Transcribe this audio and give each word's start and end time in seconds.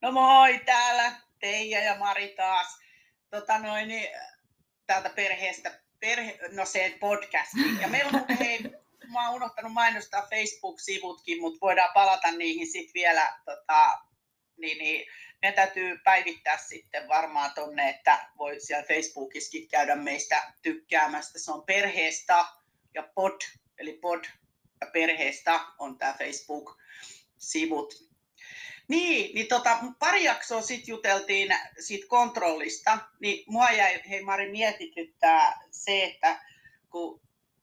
No 0.00 0.12
moi, 0.12 0.58
täällä 0.58 1.12
Teija 1.40 1.80
ja 1.80 1.98
Mari 1.98 2.28
taas. 2.28 2.78
Tota 3.30 3.58
noin, 3.58 3.88
niin, 3.88 4.08
täältä 4.86 5.10
perheestä, 5.10 5.80
perhe, 6.00 6.38
no 6.52 6.64
se 6.64 6.96
podcasti. 7.00 7.58
Ja 7.80 7.88
meillä 7.88 8.10
on 8.14 8.36
hei, 8.36 8.58
mä 9.12 9.26
oon 9.26 9.36
unohtanut 9.36 9.72
mainostaa 9.72 10.28
Facebook-sivutkin, 10.30 11.40
mutta 11.40 11.58
voidaan 11.60 11.90
palata 11.94 12.30
niihin 12.30 12.72
sitten 12.72 12.94
vielä. 12.94 13.38
Tota, 13.44 13.98
niin, 14.56 14.78
niin, 14.78 15.06
meidän 15.42 15.56
täytyy 15.56 15.98
päivittää 16.04 16.58
sitten 16.58 17.08
varmaan 17.08 17.52
tonne, 17.54 17.88
että 17.88 18.28
voi 18.38 18.60
siellä 18.60 18.86
Facebookissakin 18.86 19.68
käydä 19.68 19.96
meistä 19.96 20.52
tykkäämästä. 20.62 21.38
Se 21.38 21.52
on 21.52 21.62
perheestä 21.66 22.44
ja 22.94 23.08
pod, 23.14 23.40
eli 23.78 23.92
pod 23.92 24.24
ja 24.80 24.86
perheestä 24.92 25.60
on 25.78 25.98
tämä 25.98 26.14
Facebook-sivut. 26.18 28.07
Niin, 28.88 29.34
niin 29.34 29.46
tota, 29.48 29.78
pari 29.98 30.24
jaksoa 30.24 30.62
sitten 30.62 30.92
juteltiin 30.92 31.56
siitä 31.80 32.06
kontrollista, 32.08 32.98
niin 33.20 33.44
mua 33.46 33.70
jäi, 33.70 34.00
hei 34.08 34.22
Mari, 34.22 34.50
mietityttää 34.50 35.60
se, 35.70 36.04
että 36.04 36.40
kun 36.90 37.20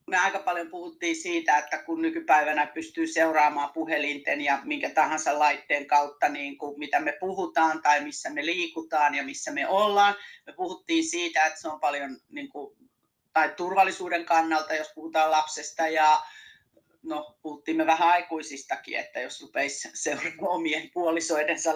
me 0.08 0.18
aika 0.18 0.40
paljon 0.40 0.70
puhuttiin 0.70 1.16
siitä, 1.16 1.58
että 1.58 1.78
kun 1.78 2.02
nykypäivänä 2.02 2.68
pystyy 2.68 3.08
seuraamaan 3.08 3.74
puhelinten 3.74 4.42
ja 4.42 4.60
minkä 4.64 4.90
tahansa 4.90 5.40
laitteen 5.40 5.86
kautta, 5.86 6.30
niin 6.30 6.58
kuin 6.58 6.80
mitä 6.80 7.00
me 7.00 7.18
puhutaan 7.20 7.82
tai 7.82 8.02
missä 8.02 8.30
me 8.30 8.46
liikutaan 8.46 9.16
ja 9.16 9.24
missä 9.24 9.52
me 9.52 9.68
ollaan. 9.68 10.16
Me 10.46 10.54
puhuttiin 10.54 11.04
siitä, 11.04 11.46
että 11.46 11.62
se 11.62 11.68
on 11.68 11.80
paljon 11.80 12.18
niin 12.30 12.50
kuin, 12.50 12.78
tai 13.34 13.54
turvallisuuden 13.58 14.26
kannalta, 14.26 14.74
jos 14.74 14.92
puhutaan 14.96 15.32
lapsesta 15.32 15.88
ja 15.88 16.22
no 17.06 17.38
puhuttiin 17.42 17.78
me 17.78 17.86
vähän 17.86 18.10
aikuisistakin, 18.10 19.00
että 19.00 19.20
jos 19.20 19.42
rupeisi 19.42 19.90
seuraamaan 19.94 20.48
omien 20.48 20.90
puolisoidensa 20.94 21.74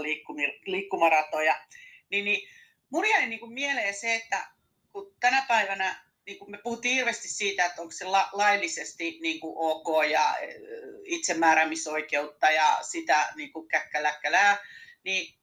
liikkumaratoja, 0.65 1.65
niin, 2.09 2.25
niin 2.25 2.49
mun 2.89 3.09
jäi 3.09 3.27
niin 3.29 3.39
kuin 3.39 3.53
mieleen 3.53 3.93
se, 3.93 4.15
että 4.15 4.47
kun 4.91 5.15
tänä 5.19 5.45
päivänä 5.47 6.09
niin 6.25 6.39
kuin 6.39 6.51
me 6.51 6.57
puhuttiin 6.63 6.95
hirveästi 6.95 7.27
siitä, 7.27 7.65
että 7.65 7.81
onko 7.81 7.91
se 7.91 8.05
la- 8.05 8.29
laillisesti 8.33 9.19
niin 9.21 9.39
kuin 9.39 9.53
ok 9.57 10.09
ja 10.11 10.35
itsemääräämisoikeutta 11.05 12.51
ja 12.51 12.79
sitä 12.81 13.27
niin 13.35 13.53
kuin 13.53 13.67
käkkäläkkälää, 13.67 14.57
niin 15.03 15.39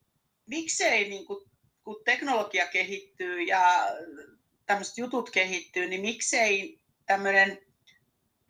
miksei, 0.47 1.09
niin 1.09 1.27
kuin, 1.27 1.51
kun 1.85 2.03
teknologia 2.05 2.67
kehittyy 2.67 3.43
ja 3.43 3.87
tämmöiset 4.67 4.99
jutut 4.99 5.31
kehittyy, 5.31 5.87
niin 5.87 6.01
miksei 6.01 6.81
tämmöinen 7.07 7.66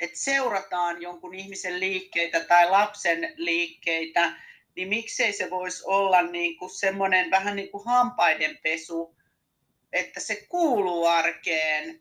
että 0.01 0.19
seurataan 0.19 1.03
jonkun 1.03 1.35
ihmisen 1.35 1.81
liikkeitä 1.81 2.41
tai 2.41 2.71
lapsen 2.71 3.33
liikkeitä, 3.37 4.33
niin 4.77 4.89
miksei 4.89 5.33
se 5.33 5.51
voisi 5.51 5.83
olla 5.87 6.23
niin 6.23 6.59
kuin 6.59 6.71
semmoinen 6.71 7.31
vähän 7.31 7.57
niin 7.57 7.71
kuin 7.71 7.85
hampaidenpesu, 7.85 9.17
että 9.93 10.21
se 10.21 10.47
kuuluu 10.49 11.07
arkeen, 11.07 12.01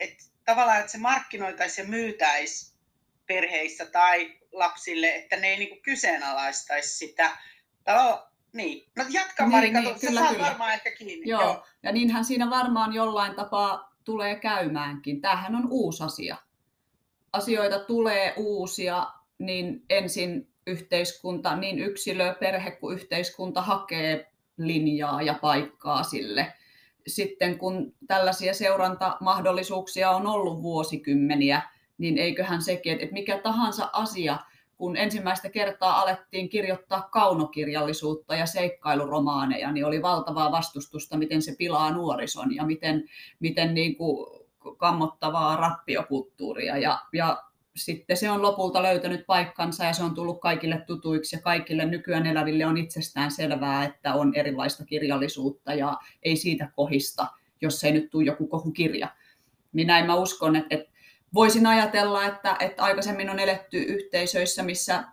että 0.00 0.24
tavallaan 0.44 0.80
että 0.80 0.92
se 0.92 0.98
markkinoitaisi 0.98 1.80
ja 1.80 1.86
myytäisi 1.86 2.74
perheissä 3.26 3.86
tai 3.86 4.38
lapsille, 4.52 5.14
että 5.14 5.36
ne 5.36 5.48
ei 5.48 5.56
niin 5.56 5.68
kuin 5.68 5.82
kyseenalaistaisi 5.82 6.98
sitä. 6.98 7.36
Talo, 7.84 8.26
niin, 8.52 8.90
no 8.96 9.04
jatka 9.10 9.44
niin, 9.44 9.50
Marika, 9.50 9.80
niin, 9.80 10.00
kyllä, 10.00 10.26
kyllä. 10.28 10.44
varmaan 10.44 10.72
ehkä 10.72 10.90
kiinni. 10.90 11.28
Joo. 11.28 11.42
Joo, 11.42 11.66
ja 11.82 11.92
niinhän 11.92 12.24
siinä 12.24 12.50
varmaan 12.50 12.92
jollain 12.92 13.34
tapaa 13.34 13.96
tulee 14.04 14.34
käymäänkin. 14.34 15.20
Tämähän 15.20 15.54
on 15.54 15.66
uusi 15.70 16.04
asia 16.04 16.36
asioita 17.32 17.78
tulee 17.78 18.34
uusia, 18.36 19.06
niin 19.38 19.84
ensin 19.90 20.48
yhteiskunta, 20.66 21.56
niin 21.56 21.78
yksilö, 21.78 22.34
perhe 22.34 22.70
kuin 22.70 22.94
yhteiskunta 22.94 23.62
hakee 23.62 24.32
linjaa 24.56 25.22
ja 25.22 25.34
paikkaa 25.34 26.02
sille. 26.02 26.52
Sitten 27.06 27.58
kun 27.58 27.94
tällaisia 28.06 28.54
seurantamahdollisuuksia 28.54 30.10
on 30.10 30.26
ollut 30.26 30.62
vuosikymmeniä, 30.62 31.62
niin 31.98 32.18
eiköhän 32.18 32.62
sekin, 32.62 32.92
että 32.92 33.12
mikä 33.12 33.38
tahansa 33.38 33.90
asia, 33.92 34.38
kun 34.76 34.96
ensimmäistä 34.96 35.50
kertaa 35.50 36.00
alettiin 36.00 36.48
kirjoittaa 36.48 37.02
kaunokirjallisuutta 37.02 38.34
ja 38.34 38.46
seikkailuromaaneja, 38.46 39.72
niin 39.72 39.84
oli 39.86 40.02
valtavaa 40.02 40.52
vastustusta, 40.52 41.16
miten 41.16 41.42
se 41.42 41.54
pilaa 41.58 41.90
nuorison 41.90 42.54
ja 42.54 42.66
miten, 42.66 43.04
miten 43.40 43.74
niin 43.74 43.96
kuin 43.96 44.39
kammottavaa 44.76 45.56
rappiokulttuuria. 45.56 46.76
Ja, 46.76 46.98
ja 47.12 47.42
sitten 47.76 48.16
se 48.16 48.30
on 48.30 48.42
lopulta 48.42 48.82
löytänyt 48.82 49.26
paikkansa 49.26 49.84
ja 49.84 49.92
se 49.92 50.02
on 50.02 50.14
tullut 50.14 50.40
kaikille 50.40 50.84
tutuiksi. 50.86 51.36
Ja 51.36 51.42
kaikille 51.42 51.84
nykyään 51.84 52.26
eläville 52.26 52.66
on 52.66 52.76
itsestään 52.76 53.30
selvää, 53.30 53.84
että 53.84 54.14
on 54.14 54.34
erilaista 54.34 54.84
kirjallisuutta 54.84 55.74
ja 55.74 55.98
ei 56.22 56.36
siitä 56.36 56.70
kohista, 56.76 57.26
jos 57.60 57.84
ei 57.84 57.92
nyt 57.92 58.10
tule 58.10 58.24
joku 58.24 58.46
kohukirja. 58.46 59.08
Niin 59.72 59.86
näin 59.86 60.06
mä 60.06 60.14
uskon, 60.14 60.56
että, 60.56 60.74
että 60.74 60.90
voisin 61.34 61.66
ajatella, 61.66 62.24
että, 62.24 62.56
että 62.60 62.82
aikaisemmin 62.82 63.30
on 63.30 63.38
eletty 63.38 63.78
yhteisöissä, 63.78 64.62
missä 64.62 65.04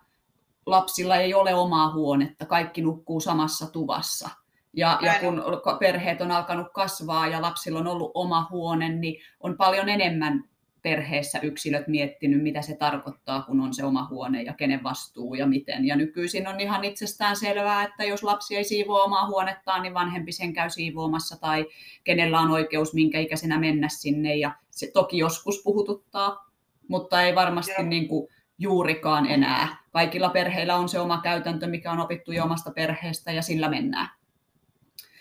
lapsilla 0.65 1.15
ei 1.15 1.33
ole 1.33 1.53
omaa 1.53 1.93
huonetta, 1.93 2.45
kaikki 2.45 2.81
nukkuu 2.81 3.19
samassa 3.19 3.71
tuvassa– 3.71 4.29
ja, 4.77 4.99
ja 5.01 5.13
kun 5.19 5.43
perheet 5.79 6.21
on 6.21 6.31
alkanut 6.31 6.67
kasvaa 6.73 7.27
ja 7.27 7.41
lapsilla 7.41 7.79
on 7.79 7.87
ollut 7.87 8.11
oma 8.13 8.47
huone, 8.51 8.89
niin 8.89 9.21
on 9.39 9.57
paljon 9.57 9.89
enemmän 9.89 10.43
perheessä 10.81 11.39
yksilöt 11.39 11.87
miettinyt, 11.87 12.43
mitä 12.43 12.61
se 12.61 12.75
tarkoittaa, 12.75 13.41
kun 13.41 13.61
on 13.61 13.73
se 13.73 13.85
oma 13.85 14.07
huone 14.09 14.41
ja 14.41 14.53
kenen 14.53 14.83
vastuu 14.83 15.33
ja 15.33 15.47
miten. 15.47 15.85
Ja 15.85 15.95
nykyisin 15.95 16.47
on 16.47 16.59
ihan 16.59 16.83
itsestään 16.83 17.35
selvää, 17.35 17.83
että 17.83 18.03
jos 18.03 18.23
lapsi 18.23 18.55
ei 18.55 18.63
siivoa 18.63 19.03
omaa 19.03 19.27
huonettaan, 19.27 19.81
niin 19.81 19.93
vanhempi 19.93 20.31
sen 20.31 20.53
käy 20.53 20.69
siivoamassa 20.69 21.39
tai 21.41 21.65
kenellä 22.03 22.39
on 22.39 22.51
oikeus 22.51 22.93
minkä 22.93 23.19
ikäisenä 23.19 23.59
mennä 23.59 23.89
sinne. 23.89 24.35
Ja 24.35 24.51
se 24.71 24.91
toki 24.93 25.17
joskus 25.17 25.61
puhututtaa, 25.63 26.51
mutta 26.87 27.21
ei 27.21 27.35
varmasti 27.35 27.83
niin 27.83 28.07
kuin 28.07 28.27
juurikaan 28.57 29.25
enää. 29.25 29.77
Kaikilla 29.91 30.29
perheillä 30.29 30.75
on 30.75 30.89
se 30.89 30.99
oma 30.99 31.21
käytäntö, 31.21 31.67
mikä 31.67 31.91
on 31.91 31.99
opittu 31.99 32.31
jo 32.31 32.43
omasta 32.43 32.71
perheestä 32.71 33.31
ja 33.31 33.41
sillä 33.41 33.69
mennään. 33.69 34.09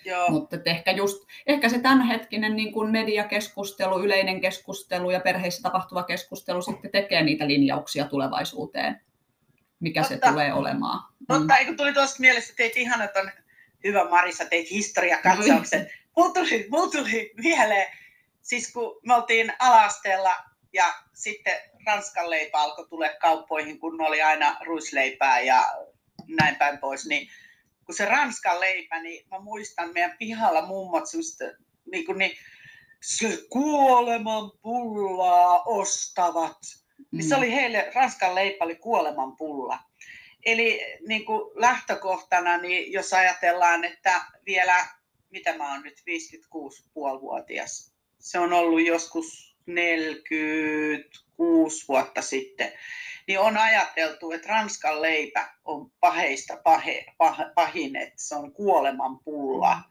Joo. 0.07 0.31
Mutta 0.31 0.57
ehkä, 0.67 0.91
just, 0.91 1.27
ehkä 1.47 1.69
se 1.69 1.79
tämänhetkinen 1.79 2.57
niin 2.57 2.73
kuin 2.73 2.91
mediakeskustelu, 2.91 4.03
yleinen 4.03 4.41
keskustelu 4.41 5.11
ja 5.11 5.21
perheissä 5.21 5.63
tapahtuva 5.63 6.03
keskustelu 6.03 6.63
sitten 6.63 6.91
tekee 6.91 7.23
niitä 7.23 7.47
linjauksia 7.47 8.05
tulevaisuuteen, 8.05 9.01
mikä 9.81 10.01
Totta. 10.01 10.15
se 10.15 10.31
tulee 10.31 10.53
olemaan. 10.53 11.15
Totta, 11.29 11.55
mm. 11.55 11.59
eikö 11.59 11.75
tuli 11.77 11.93
tuosta 11.93 12.21
mielessä, 12.21 12.55
teit 12.57 12.77
ihan, 12.77 13.03
että 13.03 13.21
on 13.21 13.31
hyvä 13.85 14.09
Marissa, 14.09 14.45
teit 14.45 14.71
historiakatsauksen. 14.71 15.91
Mulla 16.17 16.33
tuli, 16.33 16.67
mulla 16.71 16.91
tuli 16.91 17.33
mieleen, 17.37 17.87
siis 18.43 18.73
kun 18.73 19.01
me 19.07 19.15
oltiin 19.15 19.53
alasteella 19.59 20.37
ja 20.73 20.95
sitten 21.15 21.55
Ranskan 21.87 22.31
leipä 22.31 22.59
alkoi 22.59 22.89
tulla 22.89 23.07
kauppoihin, 23.21 23.79
kun 23.79 24.01
oli 24.01 24.23
aina 24.23 24.57
ruisleipää 24.67 25.41
ja 25.41 25.65
näin 26.29 26.57
päin 26.57 26.79
pois, 26.79 27.07
niin 27.07 27.29
kun 27.87 27.95
se 27.95 28.05
ranskan 28.05 28.61
leipä, 28.61 29.03
niin 29.03 29.29
mä 29.31 29.39
muistan 29.39 29.93
meidän 29.95 30.17
pihalla 30.19 30.67
mummot 30.67 31.07
semmoista, 31.07 31.45
niin 31.93 32.07
kuin, 32.07 32.19
niin, 32.19 32.37
se 33.03 33.39
kuoleman 33.51 34.51
pullaa 34.63 35.63
ostavat. 35.63 36.59
Mm. 36.99 37.05
Niin 37.13 37.29
se 37.29 37.35
mm. 37.35 37.39
oli 37.39 37.53
heille, 37.53 37.93
ranskan 37.95 38.35
leipä 38.35 38.65
oli 38.65 38.77
kuoleman 38.77 39.37
pulla. 39.37 39.79
Eli 40.47 40.81
niin 41.09 41.25
kuin 41.25 41.51
lähtökohtana, 41.55 42.59
niin 42.59 42.93
jos 42.93 43.13
ajatellaan, 43.13 43.85
että 43.85 44.23
vielä, 44.47 44.87
mitä 45.31 45.57
mä 45.57 45.73
oon 45.73 45.83
nyt, 45.83 45.95
56,5-vuotias. 45.99 47.95
Se 48.19 48.39
on 48.39 48.53
ollut 48.53 48.87
joskus 48.87 49.57
46 51.39 51.89
vuotta 51.89 52.23
sitten 52.23 52.73
niin 53.27 53.41
on 53.41 53.57
ajateltu, 53.57 54.33
että 54.33 54.49
Ranskan 54.49 55.03
leipä 55.03 55.49
on 55.65 55.91
paheista 56.01 56.57
pahe, 56.65 57.07
pah, 57.19 57.39
pahin, 57.55 57.97
että 57.97 58.23
se 58.23 58.35
on 58.35 58.53
kuoleman 58.53 59.19
pulla. 59.19 59.75
Mm. 59.77 59.83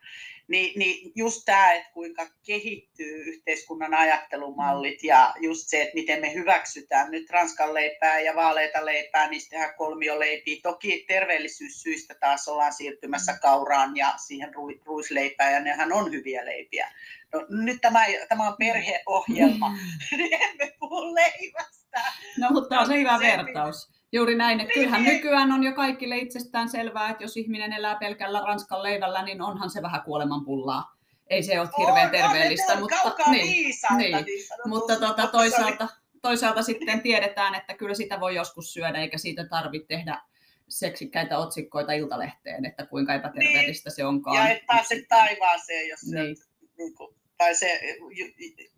Ni, 0.47 0.73
niin 0.75 1.11
just 1.15 1.41
tämä, 1.45 1.73
että 1.73 1.91
kuinka 1.93 2.27
kehittyy 2.45 3.23
yhteiskunnan 3.23 3.93
ajattelumallit 3.93 5.03
ja 5.03 5.33
just 5.39 5.67
se, 5.67 5.81
että 5.81 5.95
miten 5.95 6.21
me 6.21 6.33
hyväksytään 6.33 7.11
nyt 7.11 7.29
ranskan 7.29 7.73
leipää 7.73 8.19
ja 8.19 8.35
vaaleita 8.35 8.85
leipää, 8.85 9.29
niin 9.29 9.41
tehdään 9.49 9.73
kolmioleipiä. 9.77 10.59
Toki 10.63 11.05
terveellisyyssyistä 11.07 12.15
taas 12.19 12.47
ollaan 12.47 12.73
siirtymässä 12.73 13.31
mm. 13.31 13.39
kauraan 13.41 13.97
ja 13.97 14.13
siihen 14.27 14.51
ruisleipään 14.85 15.53
ja 15.53 15.59
nehän 15.59 15.93
on 15.93 16.11
hyviä 16.11 16.45
leipiä. 16.45 16.91
No, 17.35 17.45
nyt 17.63 17.81
tämä, 17.81 17.99
tämä 18.29 18.47
on 18.47 18.55
perheohjelma, 18.59 19.69
mm. 19.69 19.77
niin 20.17 20.41
emme 20.41 20.71
puhu 20.79 21.15
leivästä. 21.15 22.13
No 22.39 22.49
mutta 22.49 22.79
on 22.79 22.87
se 22.87 22.99
hyvä 22.99 23.19
vertaus. 23.19 23.89
Juuri 24.11 24.35
näin, 24.35 24.59
että 24.59 24.73
kyllähän 24.73 25.03
niin. 25.03 25.15
nykyään 25.15 25.51
on 25.51 25.63
jo 25.63 25.73
kaikille 25.73 26.17
itsestään 26.17 26.69
selvää, 26.69 27.09
että 27.09 27.23
jos 27.23 27.37
ihminen 27.37 27.73
elää 27.73 27.95
pelkällä 27.95 28.41
ranskan 28.41 28.83
leivällä, 28.83 29.23
niin 29.23 29.41
onhan 29.41 29.69
se 29.69 29.81
vähän 29.81 30.01
kuolemanpullaa. 30.01 30.95
Ei 31.27 31.43
se 31.43 31.59
ole 31.59 31.69
hirveän 31.77 32.05
on, 32.05 32.11
terveellistä, 32.11 32.73
on, 32.73 32.79
mutta, 32.79 33.31
niin, 33.31 33.47
viisalta, 33.47 33.97
niin, 33.97 34.25
niin 34.25 34.47
mutta 34.65 34.95
tuota, 34.95 35.27
toisaalta, 35.27 35.87
toisaalta 36.21 36.63
sitten 36.63 37.01
tiedetään, 37.01 37.55
että 37.55 37.73
kyllä 37.73 37.95
sitä 37.95 38.19
voi 38.19 38.35
joskus 38.35 38.73
syödä, 38.73 38.99
eikä 38.99 39.17
siitä 39.17 39.47
tarvitse 39.47 39.87
tehdä 39.87 40.21
seksikkäitä 40.67 41.37
otsikkoita 41.37 41.91
iltalehteen, 41.91 42.65
että 42.65 42.85
kuinka 42.85 43.13
epäterveellistä 43.13 43.89
niin. 43.89 43.95
se 43.95 44.05
onkaan. 44.05 44.37
Ja 44.37 44.49
et 44.49 44.65
pääse 44.67 45.05
taivaaseen, 45.09 45.87
jos 45.87 46.03
niin. 46.03 46.37
se, 46.37 46.43
niin 46.77 46.95
kuin, 46.95 47.15
tai 47.37 47.55
se, 47.55 47.81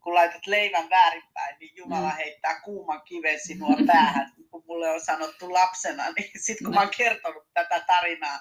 kun 0.04 0.14
laitat 0.14 0.48
leivän 0.48 0.90
väärinpäin, 0.90 1.56
niin 1.60 1.76
Jumala 1.76 2.10
mm. 2.10 2.16
heittää 2.16 2.62
kuuman 2.62 3.02
kiven 3.02 3.40
sinua 3.40 3.76
päähän, 3.88 4.32
kun 4.52 4.64
mulle 4.68 4.90
on 4.90 5.02
sanottu 5.02 5.54
lapsena. 5.54 6.12
Niin 6.12 6.32
sitten 6.36 6.66
kun 6.66 6.74
mä 6.74 6.82
oon 6.82 6.92
kertonut 6.98 7.48
tätä 7.54 7.84
tarinaa 7.88 8.40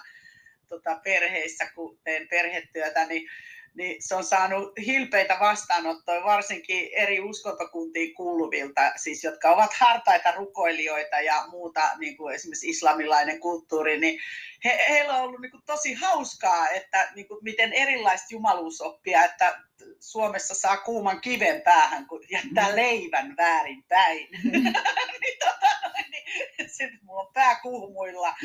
tota, 0.69 0.99
perheissä, 1.03 1.71
kun 1.75 1.99
teen 2.03 2.27
perhetyötä, 2.27 3.05
niin 3.05 3.29
niin 3.77 3.95
se 3.99 4.15
on 4.15 4.23
saanut 4.23 4.73
hilpeitä 4.85 5.37
vastaanottoja 5.39 6.23
varsinkin 6.23 6.89
eri 6.93 7.19
uskontokuntiin 7.19 8.15
kuuluvilta, 8.15 8.81
siis 8.95 9.23
jotka 9.23 9.49
ovat 9.49 9.73
hartaita 9.73 10.31
rukoilijoita 10.31 11.21
ja 11.21 11.45
muuta, 11.47 11.81
niin 11.99 12.17
kuin 12.17 12.35
esimerkiksi 12.35 12.69
islamilainen 12.69 13.39
kulttuuri, 13.39 13.99
niin 13.99 14.19
he, 14.65 14.85
heillä 14.89 15.13
on 15.13 15.21
ollut 15.21 15.41
niin 15.41 15.51
kuin 15.51 15.63
tosi 15.65 15.93
hauskaa, 15.93 16.69
että 16.69 17.11
niin 17.15 17.27
kuin 17.27 17.39
miten 17.43 17.73
erilaista 17.73 18.27
jumaluusoppia, 18.29 19.25
että 19.25 19.61
Suomessa 19.99 20.55
saa 20.55 20.77
kuuman 20.77 21.21
kiven 21.21 21.61
päähän, 21.61 22.07
kun 22.07 22.23
jättää 22.31 22.69
mm. 22.69 22.75
leivän 22.75 23.37
väärin 23.37 23.83
päin. 23.83 24.27
Mm. 24.43 24.51
niin, 25.21 25.37
tota, 25.39 25.67
niin, 26.11 26.69
sitten 26.69 26.99
mulla 27.03 27.21
on 27.21 27.33
pää 27.33 27.59
kuumuilla. 27.61 28.35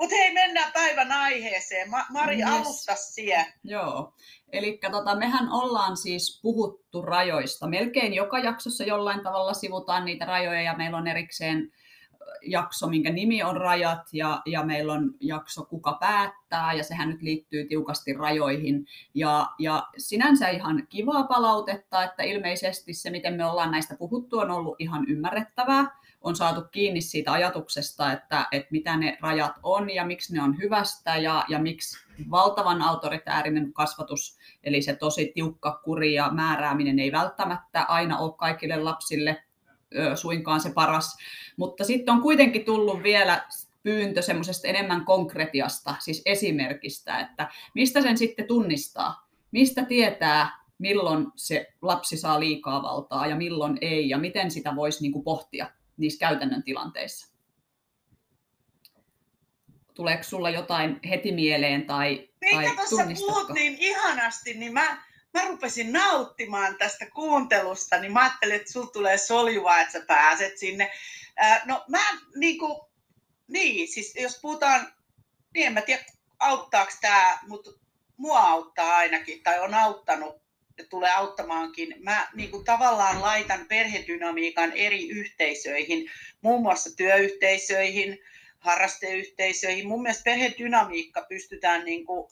Mutta 0.00 0.16
hei, 0.16 0.32
mennään 0.32 0.72
päivän 0.72 1.12
aiheeseen. 1.12 1.90
Ma- 1.90 2.06
Mari, 2.10 2.38
yes. 2.38 2.48
alusta 2.48 2.94
siihen. 2.94 3.46
Joo. 3.64 4.14
Eli 4.52 4.78
tota, 4.90 5.16
mehän 5.16 5.52
ollaan 5.52 5.96
siis 5.96 6.40
puhuttu 6.42 7.02
rajoista. 7.02 7.66
Melkein 7.66 8.14
joka 8.14 8.38
jaksossa 8.38 8.84
jollain 8.84 9.20
tavalla 9.20 9.54
sivutaan 9.54 10.04
niitä 10.04 10.24
rajoja 10.24 10.62
ja 10.62 10.76
meillä 10.76 10.96
on 10.96 11.06
erikseen 11.06 11.72
jakso, 12.42 12.86
minkä 12.86 13.12
nimi 13.12 13.42
on 13.42 13.56
Rajat, 13.56 14.08
ja, 14.12 14.42
ja 14.46 14.64
meillä 14.64 14.92
on 14.92 15.14
jakso 15.20 15.64
Kuka 15.64 15.96
päättää, 16.00 16.72
ja 16.72 16.84
sehän 16.84 17.08
nyt 17.08 17.22
liittyy 17.22 17.64
tiukasti 17.64 18.12
rajoihin. 18.12 18.86
Ja, 19.14 19.50
ja 19.58 19.88
sinänsä 19.98 20.48
ihan 20.48 20.86
kivaa 20.88 21.24
palautetta, 21.24 22.04
että 22.04 22.22
ilmeisesti 22.22 22.94
se, 22.94 23.10
miten 23.10 23.34
me 23.34 23.46
ollaan 23.46 23.70
näistä 23.70 23.96
puhuttu, 23.98 24.38
on 24.38 24.50
ollut 24.50 24.76
ihan 24.78 25.04
ymmärrettävää 25.08 26.03
on 26.24 26.36
saatu 26.36 26.62
kiinni 26.70 27.00
siitä 27.00 27.32
ajatuksesta, 27.32 28.12
että, 28.12 28.46
että 28.52 28.68
mitä 28.70 28.96
ne 28.96 29.18
rajat 29.20 29.52
on 29.62 29.90
ja 29.90 30.04
miksi 30.04 30.34
ne 30.34 30.42
on 30.42 30.58
hyvästä 30.58 31.16
ja, 31.16 31.44
ja 31.48 31.58
miksi 31.58 32.04
valtavan 32.30 32.82
autoritäärinen 32.82 33.72
kasvatus, 33.72 34.38
eli 34.64 34.82
se 34.82 34.96
tosi 34.96 35.32
tiukka 35.34 35.80
kuri 35.84 36.14
ja 36.14 36.30
määrääminen 36.32 36.98
ei 36.98 37.12
välttämättä 37.12 37.82
aina 37.82 38.18
ole 38.18 38.32
kaikille 38.32 38.76
lapsille 38.76 39.44
suinkaan 40.14 40.60
se 40.60 40.70
paras. 40.70 41.16
Mutta 41.56 41.84
sitten 41.84 42.14
on 42.14 42.22
kuitenkin 42.22 42.64
tullut 42.64 43.02
vielä 43.02 43.44
pyyntö 43.82 44.22
semmoisesta 44.22 44.68
enemmän 44.68 45.04
konkretiasta, 45.04 45.94
siis 45.98 46.22
esimerkistä, 46.26 47.20
että 47.20 47.48
mistä 47.74 48.02
sen 48.02 48.18
sitten 48.18 48.46
tunnistaa, 48.46 49.28
mistä 49.50 49.84
tietää, 49.84 50.64
milloin 50.78 51.26
se 51.36 51.66
lapsi 51.82 52.16
saa 52.16 52.40
liikaa 52.40 52.82
valtaa 52.82 53.26
ja 53.26 53.36
milloin 53.36 53.78
ei, 53.80 54.08
ja 54.08 54.18
miten 54.18 54.50
sitä 54.50 54.76
voisi 54.76 55.02
niin 55.02 55.12
kuin 55.12 55.24
pohtia 55.24 55.66
niissä 55.96 56.18
käytännön 56.18 56.62
tilanteissa? 56.62 57.34
Tuleeko 59.94 60.22
sulla 60.22 60.50
jotain 60.50 61.00
heti 61.08 61.32
mieleen 61.32 61.86
tai, 61.86 62.28
niin, 62.40 62.54
tai 62.54 62.76
tuossa 62.76 63.04
puhut 63.26 63.48
niin 63.48 63.76
ihanasti, 63.78 64.54
niin 64.54 64.72
mä, 64.72 65.02
mä 65.34 65.44
rupesin 65.48 65.92
nauttimaan 65.92 66.76
tästä 66.78 67.06
kuuntelusta, 67.10 67.98
niin 67.98 68.12
mä 68.12 68.20
ajattelin, 68.20 68.56
että 68.56 68.72
sulla 68.72 68.90
tulee 68.90 69.18
soljuvaa, 69.18 69.80
että 69.80 69.92
sä 69.92 70.04
pääset 70.06 70.58
sinne. 70.58 70.90
Ää, 71.36 71.62
no 71.64 71.84
mä 71.88 72.04
niin 72.36 72.58
kuin, 72.58 72.80
niin, 73.48 73.88
siis 73.88 74.14
jos 74.16 74.38
puhutaan, 74.42 74.92
niin 75.54 75.66
en 75.66 75.72
mä 75.72 75.80
tiedä 75.82 76.04
auttaako 76.38 76.92
tämä, 77.00 77.38
mutta 77.46 77.70
mua 78.16 78.40
auttaa 78.40 78.96
ainakin, 78.96 79.42
tai 79.42 79.60
on 79.60 79.74
auttanut 79.74 80.43
tulee 80.90 81.14
auttamaankin. 81.14 81.94
Mä 81.98 82.28
niin 82.34 82.50
kuin 82.50 82.64
tavallaan 82.64 83.20
laitan 83.20 83.66
perhedynamiikan 83.68 84.72
eri 84.72 85.08
yhteisöihin, 85.08 86.10
muun 86.40 86.62
muassa 86.62 86.96
työyhteisöihin, 86.96 88.18
harrasteyhteisöihin. 88.58 89.88
Mun 89.88 90.02
mielestä 90.02 90.24
perhedynamiikka 90.24 91.26
pystytään 91.28 91.84
niin 91.84 92.06
kuin, 92.06 92.30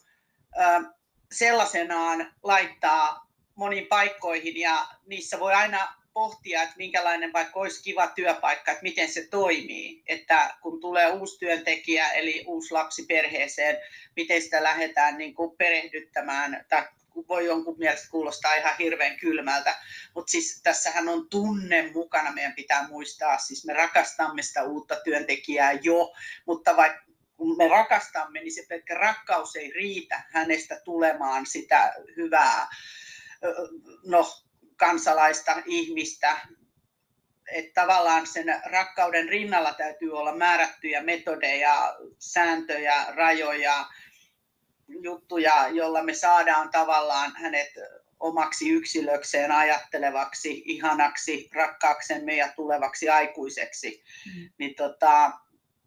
sellaisenaan 1.31 2.33
laittaa 2.43 3.27
moniin 3.55 3.87
paikkoihin 3.87 4.59
ja 4.59 4.87
niissä 5.05 5.39
voi 5.39 5.53
aina 5.53 5.93
pohtia, 6.13 6.63
että 6.63 6.75
minkälainen 6.77 7.33
vaikka 7.33 7.59
olisi 7.59 7.83
kiva 7.83 8.07
työpaikka, 8.07 8.71
että 8.71 8.83
miten 8.83 9.09
se 9.09 9.27
toimii. 9.27 10.03
Että 10.07 10.55
kun 10.61 10.81
tulee 10.81 11.11
uusi 11.11 11.39
työntekijä 11.39 12.11
eli 12.11 12.43
uusi 12.47 12.73
lapsi 12.73 13.05
perheeseen, 13.05 13.77
miten 14.15 14.41
sitä 14.41 14.63
lähdetään 14.63 15.17
niin 15.17 15.35
kuin 15.35 15.57
perehdyttämään 15.57 16.65
tai 16.69 16.83
voi 17.15 17.45
jonkun 17.45 17.79
mielestä 17.79 18.07
kuulostaa 18.11 18.53
ihan 18.53 18.77
hirveän 18.79 19.17
kylmältä, 19.19 19.75
mutta 20.15 20.31
siis 20.31 20.61
tässähän 20.63 21.09
on 21.09 21.29
tunne 21.29 21.91
mukana, 21.91 22.31
meidän 22.31 22.55
pitää 22.55 22.87
muistaa, 22.87 23.37
siis 23.37 23.65
me 23.65 23.73
rakastamme 23.73 24.41
sitä 24.41 24.63
uutta 24.63 24.95
työntekijää 24.95 25.71
jo, 25.71 26.13
mutta 26.45 26.75
vaikka 26.77 27.03
kun 27.37 27.57
me 27.57 27.67
rakastamme, 27.67 28.39
niin 28.39 28.53
se 28.53 28.65
pelkkä 28.69 28.93
rakkaus 28.93 29.55
ei 29.55 29.71
riitä 29.71 30.23
hänestä 30.31 30.81
tulemaan 30.83 31.45
sitä 31.45 31.93
hyvää 32.17 32.67
no, 34.05 34.25
kansalaista, 34.75 35.61
ihmistä, 35.65 36.37
että 37.51 37.81
tavallaan 37.81 38.27
sen 38.27 38.61
rakkauden 38.65 39.29
rinnalla 39.29 39.73
täytyy 39.73 40.17
olla 40.17 40.35
määrättyjä 40.35 41.03
metodeja, 41.03 41.95
sääntöjä, 42.19 43.05
rajoja, 43.09 43.85
juttuja, 44.87 45.67
jolla 45.67 46.03
me 46.03 46.13
saadaan 46.13 46.69
tavallaan 46.69 47.31
hänet 47.35 47.69
omaksi 48.19 48.69
yksilökseen 48.69 49.51
ajattelevaksi, 49.51 50.63
ihanaksi, 50.65 51.49
rakkaaksemme 51.55 52.35
ja 52.35 52.49
tulevaksi 52.55 53.09
aikuiseksi. 53.09 54.03
Mm. 54.25 54.49
Niin 54.57 54.75
tota, 54.75 55.31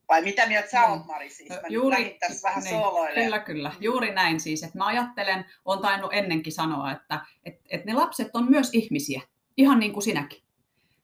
vai 0.08 0.22
mitä 0.22 0.46
mieltä 0.46 0.70
sä 0.70 0.87
oot, 0.87 1.06
Mari? 1.06 1.31
Siis 1.31 1.50
mä 1.50 1.69
juuri, 1.69 2.16
tässä 2.20 2.48
vähän 2.48 2.64
niin, 2.64 3.14
Kyllä, 3.14 3.38
kyllä. 3.38 3.72
Juuri 3.81 4.14
näin 4.14 4.40
siis. 4.40 4.62
Että 4.62 4.78
mä 4.78 4.87
ajattelen, 4.87 5.44
on 5.64 5.82
tainnut 5.82 6.10
ennenkin 6.12 6.52
sanoa, 6.52 6.93
että 6.93 7.20
et, 7.44 7.54
et 7.70 7.84
ne 7.84 7.94
lapset 7.94 8.28
on 8.34 8.50
myös 8.50 8.70
ihmisiä, 8.72 9.22
ihan 9.56 9.78
niin 9.78 9.93
kuin 9.93 10.02
sinäkin 10.02 10.45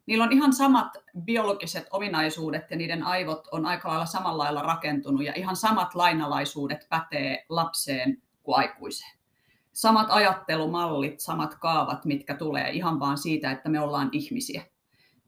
niillä 0.07 0.25
on 0.25 0.33
ihan 0.33 0.53
samat 0.53 0.97
biologiset 1.25 1.87
ominaisuudet 1.91 2.71
ja 2.71 2.77
niiden 2.77 3.03
aivot 3.03 3.49
on 3.53 3.67
aika 3.67 3.89
lailla 3.89 4.07
samalla 4.07 4.45
lailla 4.45 4.63
rakentunut 4.63 5.25
ja 5.25 5.33
ihan 5.37 5.57
samat 5.57 5.95
lainalaisuudet 5.95 6.87
pätee 6.89 7.47
lapseen 7.49 8.23
kuin 8.43 8.59
aikuiseen. 8.59 9.19
Samat 9.73 10.07
ajattelumallit, 10.11 11.21
samat 11.21 11.55
kaavat, 11.55 12.05
mitkä 12.05 12.35
tulee 12.35 12.71
ihan 12.71 13.01
vaan 13.01 13.19
siitä, 13.19 13.51
että 13.51 13.69
me 13.69 13.81
ollaan 13.81 14.09
ihmisiä. 14.13 14.67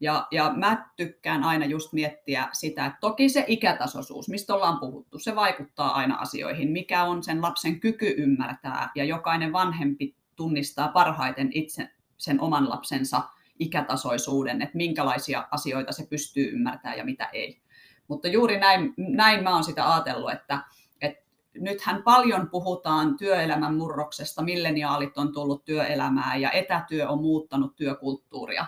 Ja, 0.00 0.26
ja 0.30 0.52
mä 0.56 0.90
tykkään 0.96 1.42
aina 1.42 1.66
just 1.66 1.92
miettiä 1.92 2.48
sitä, 2.52 2.86
että 2.86 2.98
toki 3.00 3.28
se 3.28 3.44
ikätasoisuus, 3.46 4.28
mistä 4.28 4.54
ollaan 4.54 4.80
puhuttu, 4.80 5.18
se 5.18 5.36
vaikuttaa 5.36 5.94
aina 5.94 6.16
asioihin, 6.16 6.70
mikä 6.70 7.04
on 7.04 7.22
sen 7.22 7.42
lapsen 7.42 7.80
kyky 7.80 8.14
ymmärtää 8.16 8.90
ja 8.94 9.04
jokainen 9.04 9.52
vanhempi 9.52 10.16
tunnistaa 10.36 10.88
parhaiten 10.88 11.48
itse 11.52 11.88
sen 12.16 12.40
oman 12.40 12.70
lapsensa 12.70 13.22
ikätasoisuuden, 13.58 14.62
että 14.62 14.76
minkälaisia 14.76 15.48
asioita 15.50 15.92
se 15.92 16.06
pystyy 16.06 16.52
ymmärtämään 16.52 16.98
ja 16.98 17.04
mitä 17.04 17.24
ei. 17.32 17.60
Mutta 18.08 18.28
juuri 18.28 18.58
näin, 18.58 18.94
näin 18.96 19.42
mä 19.42 19.54
oon 19.54 19.64
sitä 19.64 19.92
ajatellut, 19.92 20.32
että, 20.32 20.60
että 21.00 21.24
nythän 21.54 22.02
paljon 22.02 22.50
puhutaan 22.50 23.16
työelämän 23.16 23.74
murroksesta, 23.74 24.42
milleniaalit 24.42 25.18
on 25.18 25.32
tullut 25.32 25.64
työelämään 25.64 26.40
ja 26.40 26.50
etätyö 26.50 27.08
on 27.08 27.22
muuttanut 27.22 27.76
työkulttuuria. 27.76 28.66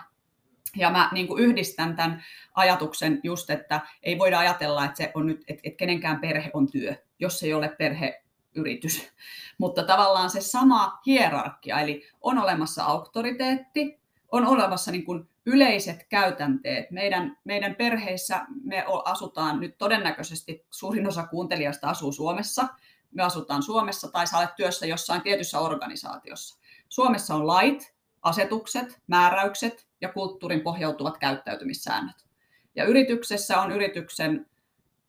Ja 0.75 0.89
mä 0.89 1.09
niin 1.13 1.27
kuin 1.27 1.43
yhdistän 1.43 1.95
tämän 1.95 2.23
ajatuksen 2.53 3.19
just, 3.23 3.49
että 3.49 3.81
ei 4.03 4.19
voida 4.19 4.39
ajatella, 4.39 4.85
että, 4.85 4.97
se 4.97 5.11
on 5.13 5.27
nyt, 5.27 5.43
että, 5.47 5.61
että 5.63 5.77
kenenkään 5.77 6.19
perhe 6.19 6.51
on 6.53 6.71
työ, 6.71 6.95
jos 7.19 7.43
ei 7.43 7.53
ole 7.53 7.69
perhe 7.69 8.23
yritys. 8.55 9.09
Mutta 9.57 9.83
tavallaan 9.83 10.29
se 10.29 10.41
sama 10.41 10.99
hierarkia, 11.05 11.79
eli 11.79 12.03
on 12.21 12.37
olemassa 12.37 12.83
auktoriteetti, 12.83 13.99
on 14.31 14.45
olemassa 14.45 14.91
niin 14.91 15.05
kuin 15.05 15.29
yleiset 15.45 16.05
käytänteet. 16.09 16.91
Meidän, 16.91 17.37
meidän 17.43 17.75
perheissä 17.75 18.45
me 18.63 18.85
asutaan 19.05 19.59
nyt 19.59 19.77
todennäköisesti, 19.77 20.65
suurin 20.71 21.07
osa 21.07 21.27
kuuntelijoista 21.27 21.89
asuu 21.89 22.11
Suomessa. 22.11 22.67
Me 23.11 23.23
asutaan 23.23 23.63
Suomessa 23.63 24.11
tai 24.11 24.27
sä 24.27 24.37
olet 24.37 24.55
työssä 24.55 24.85
jossain 24.85 25.21
tietyssä 25.21 25.59
organisaatiossa. 25.59 26.59
Suomessa 26.89 27.35
on 27.35 27.47
lait, 27.47 27.95
asetukset, 28.21 29.01
määräykset 29.07 29.87
ja 30.01 30.09
kulttuurin 30.09 30.61
pohjautuvat 30.61 31.17
käyttäytymissäännöt. 31.17 32.27
Ja 32.75 32.85
yrityksessä 32.85 33.61
on 33.61 33.71
yrityksen 33.71 34.45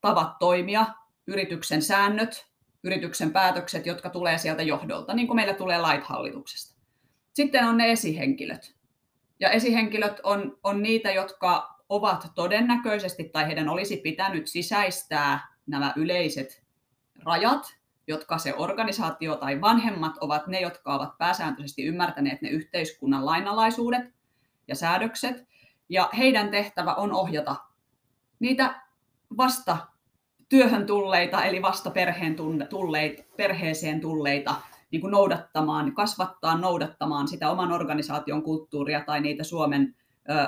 tavat 0.00 0.38
toimia, 0.38 0.86
yrityksen 1.26 1.82
säännöt, 1.82 2.46
yrityksen 2.84 3.32
päätökset, 3.32 3.86
jotka 3.86 4.10
tulee 4.10 4.38
sieltä 4.38 4.62
johdolta, 4.62 5.14
niin 5.14 5.26
kuin 5.26 5.36
meillä 5.36 5.54
tulee 5.54 5.78
lait 5.78 6.04
hallituksesta. 6.04 6.78
Sitten 7.32 7.64
on 7.64 7.76
ne 7.76 7.92
esihenkilöt, 7.92 8.77
ja 9.40 9.50
esihenkilöt 9.50 10.20
on, 10.22 10.58
on 10.62 10.82
niitä, 10.82 11.10
jotka 11.10 11.78
ovat 11.88 12.26
todennäköisesti 12.34 13.24
tai 13.24 13.46
heidän 13.46 13.68
olisi 13.68 13.96
pitänyt 13.96 14.46
sisäistää 14.46 15.56
nämä 15.66 15.92
yleiset 15.96 16.62
rajat, 17.24 17.78
jotka 18.06 18.38
se 18.38 18.54
organisaatio 18.54 19.36
tai 19.36 19.60
vanhemmat 19.60 20.12
ovat 20.20 20.46
ne, 20.46 20.60
jotka 20.60 20.94
ovat 20.94 21.18
pääsääntöisesti 21.18 21.84
ymmärtäneet 21.84 22.42
ne 22.42 22.48
yhteiskunnan 22.48 23.26
lainalaisuudet 23.26 24.14
ja 24.68 24.74
säädökset. 24.74 25.48
Ja 25.88 26.10
heidän 26.18 26.50
tehtävä 26.50 26.94
on 26.94 27.12
ohjata 27.12 27.56
niitä 28.38 28.82
vasta 29.36 29.76
työhön 30.48 30.86
tulleita, 30.86 31.44
eli 31.44 31.62
vasta 31.62 31.90
perheen 31.90 32.36
tulleita, 32.36 33.22
perheeseen 33.36 34.00
tulleita 34.00 34.54
niin 34.90 35.00
kuin 35.00 35.10
noudattamaan, 35.10 35.94
kasvattaa 35.94 36.58
noudattamaan 36.58 37.28
sitä 37.28 37.50
oman 37.50 37.72
organisaation 37.72 38.42
kulttuuria 38.42 39.04
tai 39.06 39.20
niitä 39.20 39.44
Suomen 39.44 39.96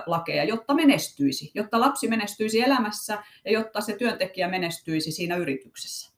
lakeja, 0.07 0.45
jotta 0.45 0.75
menestyisi, 0.75 1.51
jotta 1.55 1.81
lapsi 1.81 2.09
menestyisi 2.09 2.61
elämässä 2.61 3.23
ja 3.45 3.53
jotta 3.53 3.81
se 3.81 3.97
työntekijä 3.97 4.49
menestyisi 4.49 5.13
siinä 5.13 5.37
yrityksessä. 5.37 6.13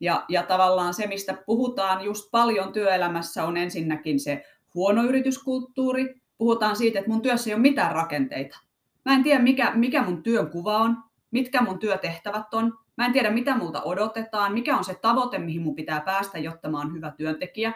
Ja, 0.00 0.24
ja 0.28 0.42
tavallaan 0.42 0.94
se, 0.94 1.06
mistä 1.06 1.42
puhutaan 1.46 2.04
just 2.04 2.30
paljon 2.30 2.72
työelämässä, 2.72 3.44
on 3.44 3.56
ensinnäkin 3.56 4.20
se 4.20 4.44
huono 4.74 5.04
yrityskulttuuri. 5.04 6.20
Puhutaan 6.38 6.76
siitä, 6.76 6.98
että 6.98 7.10
mun 7.10 7.22
työssä 7.22 7.50
ei 7.50 7.54
ole 7.54 7.62
mitään 7.62 7.92
rakenteita. 7.92 8.58
Mä 9.04 9.14
en 9.14 9.22
tiedä, 9.22 9.42
mikä, 9.42 9.72
mikä 9.74 10.02
mun 10.02 10.22
työn 10.22 10.50
kuva 10.50 10.78
on, 10.78 10.96
mitkä 11.30 11.62
mun 11.62 11.78
työtehtävät 11.78 12.54
on. 12.54 12.78
Mä 12.96 13.06
en 13.06 13.12
tiedä, 13.12 13.30
mitä 13.30 13.56
multa 13.56 13.82
odotetaan, 13.82 14.52
mikä 14.52 14.76
on 14.76 14.84
se 14.84 14.94
tavoite, 14.94 15.38
mihin 15.38 15.62
mun 15.62 15.74
pitää 15.74 16.00
päästä, 16.00 16.38
jotta 16.38 16.68
mä 16.68 16.78
oon 16.78 16.92
hyvä 16.92 17.10
työntekijä. 17.10 17.72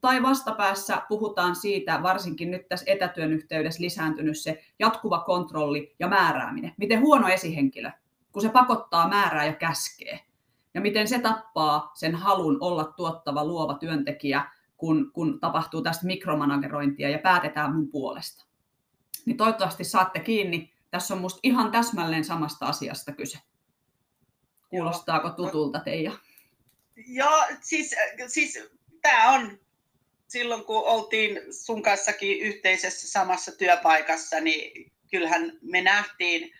Tai 0.00 0.22
vastapäässä 0.22 1.02
puhutaan 1.08 1.56
siitä, 1.56 2.02
varsinkin 2.02 2.50
nyt 2.50 2.68
tässä 2.68 2.84
etätyön 2.88 3.32
yhteydessä 3.32 3.82
lisääntynyt 3.82 4.38
se 4.38 4.64
jatkuva 4.78 5.18
kontrolli 5.18 5.94
ja 5.98 6.08
määrääminen. 6.08 6.72
Miten 6.76 7.00
huono 7.00 7.28
esihenkilö, 7.28 7.90
kun 8.32 8.42
se 8.42 8.48
pakottaa 8.48 9.08
määrää 9.08 9.46
ja 9.46 9.52
käskee. 9.52 10.20
Ja 10.74 10.80
miten 10.80 11.08
se 11.08 11.18
tappaa 11.18 11.90
sen 11.94 12.14
halun 12.14 12.58
olla 12.60 12.84
tuottava, 12.84 13.44
luova 13.44 13.74
työntekijä, 13.74 14.50
kun, 14.76 15.10
kun 15.12 15.40
tapahtuu 15.40 15.82
tästä 15.82 16.06
mikromanagerointia 16.06 17.08
ja 17.08 17.18
päätetään 17.18 17.74
mun 17.74 17.88
puolesta. 17.88 18.46
Niin 19.26 19.36
toivottavasti 19.36 19.84
saatte 19.84 20.20
kiinni. 20.20 20.72
Tässä 20.90 21.14
on 21.14 21.20
musta 21.20 21.40
ihan 21.42 21.70
täsmälleen 21.70 22.24
samasta 22.24 22.66
asiasta 22.66 23.12
kyse. 23.12 23.38
Kuulostaako 24.76 25.30
tutulta 25.30 25.80
Teija? 25.80 26.12
Joo, 27.06 27.44
siis, 27.60 27.94
siis 28.26 28.58
tämä 29.02 29.32
on 29.32 29.58
silloin 30.28 30.64
kun 30.64 30.84
oltiin 30.84 31.40
sun 31.50 31.82
kanssakin 31.82 32.40
yhteisessä 32.40 33.08
samassa 33.08 33.52
työpaikassa, 33.52 34.40
niin 34.40 34.92
kyllähän 35.10 35.52
me 35.62 35.80
nähtiin, 35.80 36.54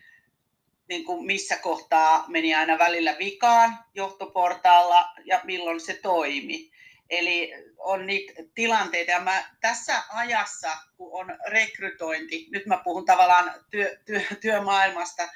niin 0.88 1.04
kuin 1.04 1.26
missä 1.26 1.56
kohtaa 1.56 2.24
meni 2.28 2.54
aina 2.54 2.78
välillä 2.78 3.16
vikaan 3.18 3.78
johtoportaalla 3.94 5.08
ja 5.24 5.40
milloin 5.44 5.80
se 5.80 5.94
toimi. 6.02 6.70
Eli 7.10 7.52
on 7.78 8.06
niitä 8.06 8.32
tilanteita, 8.54 9.10
ja 9.10 9.20
mä 9.20 9.44
tässä 9.60 10.02
ajassa, 10.08 10.68
kun 10.96 11.20
on 11.20 11.38
rekrytointi, 11.48 12.46
nyt 12.50 12.66
mä 12.66 12.80
puhun 12.84 13.04
tavallaan 13.04 13.64
työ, 13.70 13.98
työ, 14.04 14.20
työmaailmasta 14.40 15.28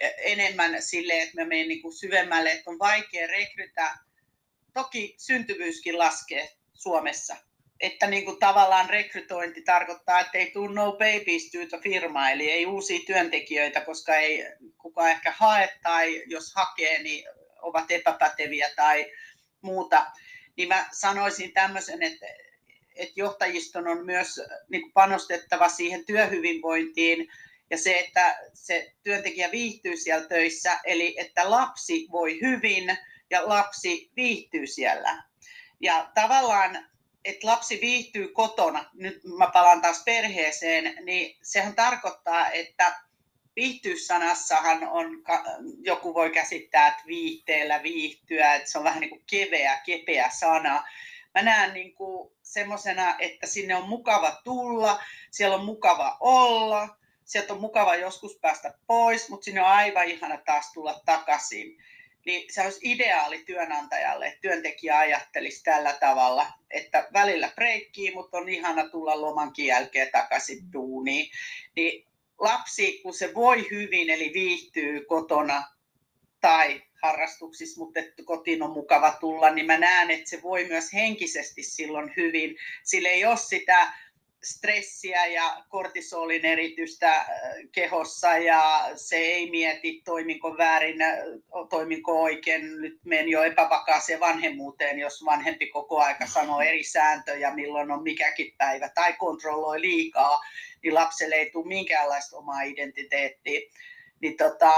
enemmän 0.00 0.82
sille, 0.82 1.22
että 1.22 1.40
mä 1.40 1.48
menen 1.48 1.68
niin 1.68 1.92
syvemmälle, 1.92 2.52
että 2.52 2.70
on 2.70 2.78
vaikea 2.78 3.26
rekrytä. 3.26 3.98
Toki 4.72 5.14
syntyvyyskin 5.18 5.98
laskee 5.98 6.48
Suomessa, 6.74 7.36
että 7.80 8.06
niin 8.06 8.24
kuin 8.24 8.38
tavallaan 8.38 8.90
rekrytointi 8.90 9.62
tarkoittaa, 9.62 10.20
että 10.20 10.38
ei 10.38 10.50
tule 10.50 10.74
no 10.74 10.92
babies 10.92 11.50
to 11.70 11.78
firma, 11.82 12.30
eli 12.30 12.50
ei 12.50 12.66
uusia 12.66 13.00
työntekijöitä, 13.06 13.80
koska 13.80 14.16
ei 14.16 14.44
kukaan 14.78 15.10
ehkä 15.10 15.34
hae 15.36 15.78
tai 15.82 16.22
jos 16.26 16.52
hakee, 16.54 17.02
niin 17.02 17.24
ovat 17.62 17.90
epäpäteviä 17.90 18.70
tai 18.76 19.12
muuta. 19.60 20.06
Niin 20.56 20.68
mä 20.68 20.88
sanoisin 20.92 21.52
tämmöisen, 21.52 22.02
että, 22.02 22.26
että 22.96 23.12
johtajiston 23.16 23.88
on 23.88 24.06
myös 24.06 24.40
niin 24.68 24.92
panostettava 24.92 25.68
siihen 25.68 26.06
työhyvinvointiin 26.06 27.28
ja 27.70 27.78
se, 27.78 27.98
että 27.98 28.38
se 28.54 28.92
työntekijä 29.02 29.50
viihtyy 29.50 29.96
siellä 29.96 30.28
töissä, 30.28 30.80
eli 30.84 31.14
että 31.18 31.50
lapsi 31.50 32.08
voi 32.10 32.40
hyvin 32.40 32.98
ja 33.30 33.48
lapsi 33.48 34.10
viihtyy 34.16 34.66
siellä. 34.66 35.22
Ja 35.80 36.10
tavallaan 36.14 36.90
että 37.24 37.46
lapsi 37.46 37.78
viihtyy 37.82 38.28
kotona, 38.28 38.90
nyt 38.94 39.20
mä 39.38 39.50
palaan 39.52 39.82
taas 39.82 40.02
perheeseen, 40.04 41.04
niin 41.04 41.38
sehän 41.42 41.74
tarkoittaa, 41.74 42.50
että 42.50 43.00
viihtyyssanassahan 43.56 44.88
on, 44.88 45.06
joku 45.82 46.14
voi 46.14 46.30
käsittää, 46.30 46.88
että 46.88 47.02
viihteellä 47.06 47.82
viihtyä, 47.82 48.54
että 48.54 48.70
se 48.70 48.78
on 48.78 48.84
vähän 48.84 49.00
niin 49.00 49.10
kuin 49.10 49.24
keveä, 49.30 49.80
kepeä 49.86 50.30
sana. 50.38 50.84
Mä 51.34 51.42
näen 51.42 51.74
niin 51.74 51.94
kuin 51.94 52.32
semmoisena, 52.42 53.16
että 53.18 53.46
sinne 53.46 53.74
on 53.74 53.88
mukava 53.88 54.40
tulla, 54.44 55.02
siellä 55.30 55.56
on 55.56 55.64
mukava 55.64 56.16
olla, 56.20 56.96
sieltä 57.30 57.52
on 57.52 57.60
mukava 57.60 57.94
joskus 57.94 58.38
päästä 58.38 58.74
pois, 58.86 59.28
mutta 59.28 59.44
sinne 59.44 59.60
on 59.60 59.66
aivan 59.66 60.08
ihana 60.08 60.38
taas 60.46 60.72
tulla 60.72 61.00
takaisin 61.04 61.76
niin 62.26 62.52
se 62.52 62.62
olisi 62.62 62.80
ideaali 62.82 63.42
työnantajalle, 63.46 64.26
että 64.26 64.40
työntekijä 64.40 64.98
ajattelisi 64.98 65.64
tällä 65.64 65.92
tavalla, 65.92 66.46
että 66.70 67.08
välillä 67.12 67.52
breikkii, 67.54 68.14
mutta 68.14 68.38
on 68.38 68.48
ihana 68.48 68.88
tulla 68.88 69.20
lomankin 69.20 69.66
jälkeen 69.66 70.08
takaisin 70.12 70.72
duuniin. 70.72 71.30
Niin 71.76 72.06
lapsi, 72.38 73.00
kun 73.02 73.14
se 73.14 73.34
voi 73.34 73.70
hyvin, 73.70 74.10
eli 74.10 74.30
viihtyy 74.34 75.04
kotona 75.04 75.64
tai 76.40 76.82
harrastuksissa, 77.02 77.80
mutta 77.80 78.00
että 78.00 78.22
kotiin 78.24 78.62
on 78.62 78.70
mukava 78.70 79.16
tulla, 79.20 79.50
niin 79.50 79.66
mä 79.66 79.78
näen, 79.78 80.10
että 80.10 80.30
se 80.30 80.42
voi 80.42 80.64
myös 80.64 80.92
henkisesti 80.92 81.62
silloin 81.62 82.12
hyvin. 82.16 82.56
Sillä 82.82 83.08
ei 83.08 83.24
ole 83.24 83.36
sitä 83.36 83.92
stressiä 84.42 85.26
ja 85.26 85.64
kortisolin 85.68 86.44
eritystä 86.46 87.16
äh, 87.16 87.26
kehossa 87.72 88.36
ja 88.36 88.90
se 88.94 89.16
ei 89.16 89.50
mieti, 89.50 90.02
toiminko 90.04 90.58
väärin, 90.58 91.02
äh, 91.02 91.18
toiminko 91.68 92.22
oikein. 92.22 92.80
Nyt 92.80 93.00
menen 93.04 93.28
jo 93.28 93.42
epävakaaseen 93.42 94.20
vanhemmuuteen, 94.20 94.98
jos 94.98 95.24
vanhempi 95.24 95.66
koko 95.66 95.98
aika 95.98 96.26
sanoo 96.26 96.60
eri 96.60 96.84
sääntöjä, 96.84 97.54
milloin 97.54 97.90
on 97.90 98.02
mikäkin 98.02 98.54
päivä, 98.58 98.88
tai 98.88 99.12
kontrolloi 99.12 99.80
liikaa, 99.80 100.40
niin 100.82 100.94
lapselle 100.94 101.34
ei 101.34 101.50
tule 101.50 101.66
minkäänlaista 101.66 102.36
omaa 102.36 102.62
identiteettiä. 102.62 103.60
Niin 104.20 104.36
tota, 104.36 104.72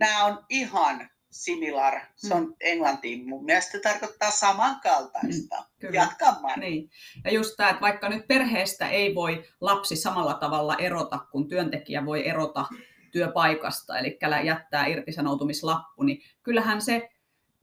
nämä 0.00 0.24
on 0.24 0.44
ihan 0.48 1.10
similar, 1.32 2.00
se 2.16 2.34
on 2.34 2.44
mm. 2.44 2.54
englantiin 2.60 3.28
mun 3.28 3.44
mielestä 3.44 3.78
tarkoittaa 3.78 4.30
samankaltaista. 4.30 5.56
Mm, 5.56 5.64
kyllä. 5.80 5.94
Jatka 5.94 6.56
Niin. 6.56 6.90
Ja 7.24 7.32
just 7.32 7.54
tämä, 7.56 7.70
että 7.70 7.80
vaikka 7.80 8.08
nyt 8.08 8.28
perheestä 8.28 8.88
ei 8.88 9.14
voi 9.14 9.44
lapsi 9.60 9.96
samalla 9.96 10.34
tavalla 10.34 10.76
erota, 10.76 11.18
kun 11.18 11.48
työntekijä 11.48 12.06
voi 12.06 12.28
erota 12.28 12.66
työpaikasta, 13.12 13.98
eli 13.98 14.18
jättää 14.44 14.86
irtisanoutumislappu, 14.86 16.02
niin 16.02 16.22
kyllähän 16.42 16.82
se 16.82 17.10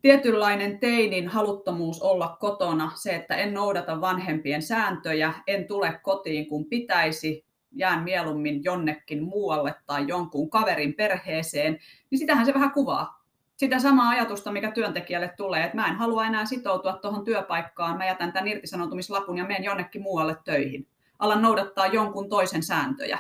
tietynlainen 0.02 0.80
teinin 0.80 1.28
haluttomuus 1.28 2.02
olla 2.02 2.38
kotona, 2.40 2.92
se, 2.96 3.16
että 3.16 3.36
en 3.36 3.54
noudata 3.54 4.02
vanhempien 4.02 4.62
sääntöjä, 4.62 5.34
en 5.48 5.68
tule 5.68 6.00
kotiin 6.04 6.48
kun 6.48 6.66
pitäisi, 6.66 7.46
jään 7.72 8.04
mieluummin 8.04 8.64
jonnekin 8.64 9.24
muualle 9.24 9.76
tai 9.86 10.06
jonkun 10.08 10.50
kaverin 10.50 10.94
perheeseen, 10.94 11.80
niin 12.10 12.20
sitähän 12.20 12.46
se 12.46 12.54
vähän 12.54 12.72
kuvaa 12.72 13.19
sitä 13.60 13.80
samaa 13.80 14.10
ajatusta, 14.10 14.52
mikä 14.52 14.72
työntekijälle 14.72 15.34
tulee, 15.38 15.64
että 15.64 15.78
mä 15.78 15.88
en 15.88 15.96
halua 15.96 16.26
enää 16.26 16.46
sitoutua 16.46 16.94
tuohon 16.94 17.26
työpaikkaan, 17.26 17.98
mä 17.98 18.06
jätän 18.06 18.34
tämän 18.34 18.48
irtisanoutumislapun 18.48 19.38
ja 19.38 19.46
menen 19.46 19.64
jonnekin 19.64 20.02
muualle 20.02 20.38
töihin. 20.46 20.88
Alan 21.20 21.42
noudattaa 21.42 21.88
jonkun 21.88 22.30
toisen 22.30 22.64
sääntöjä. 22.64 23.20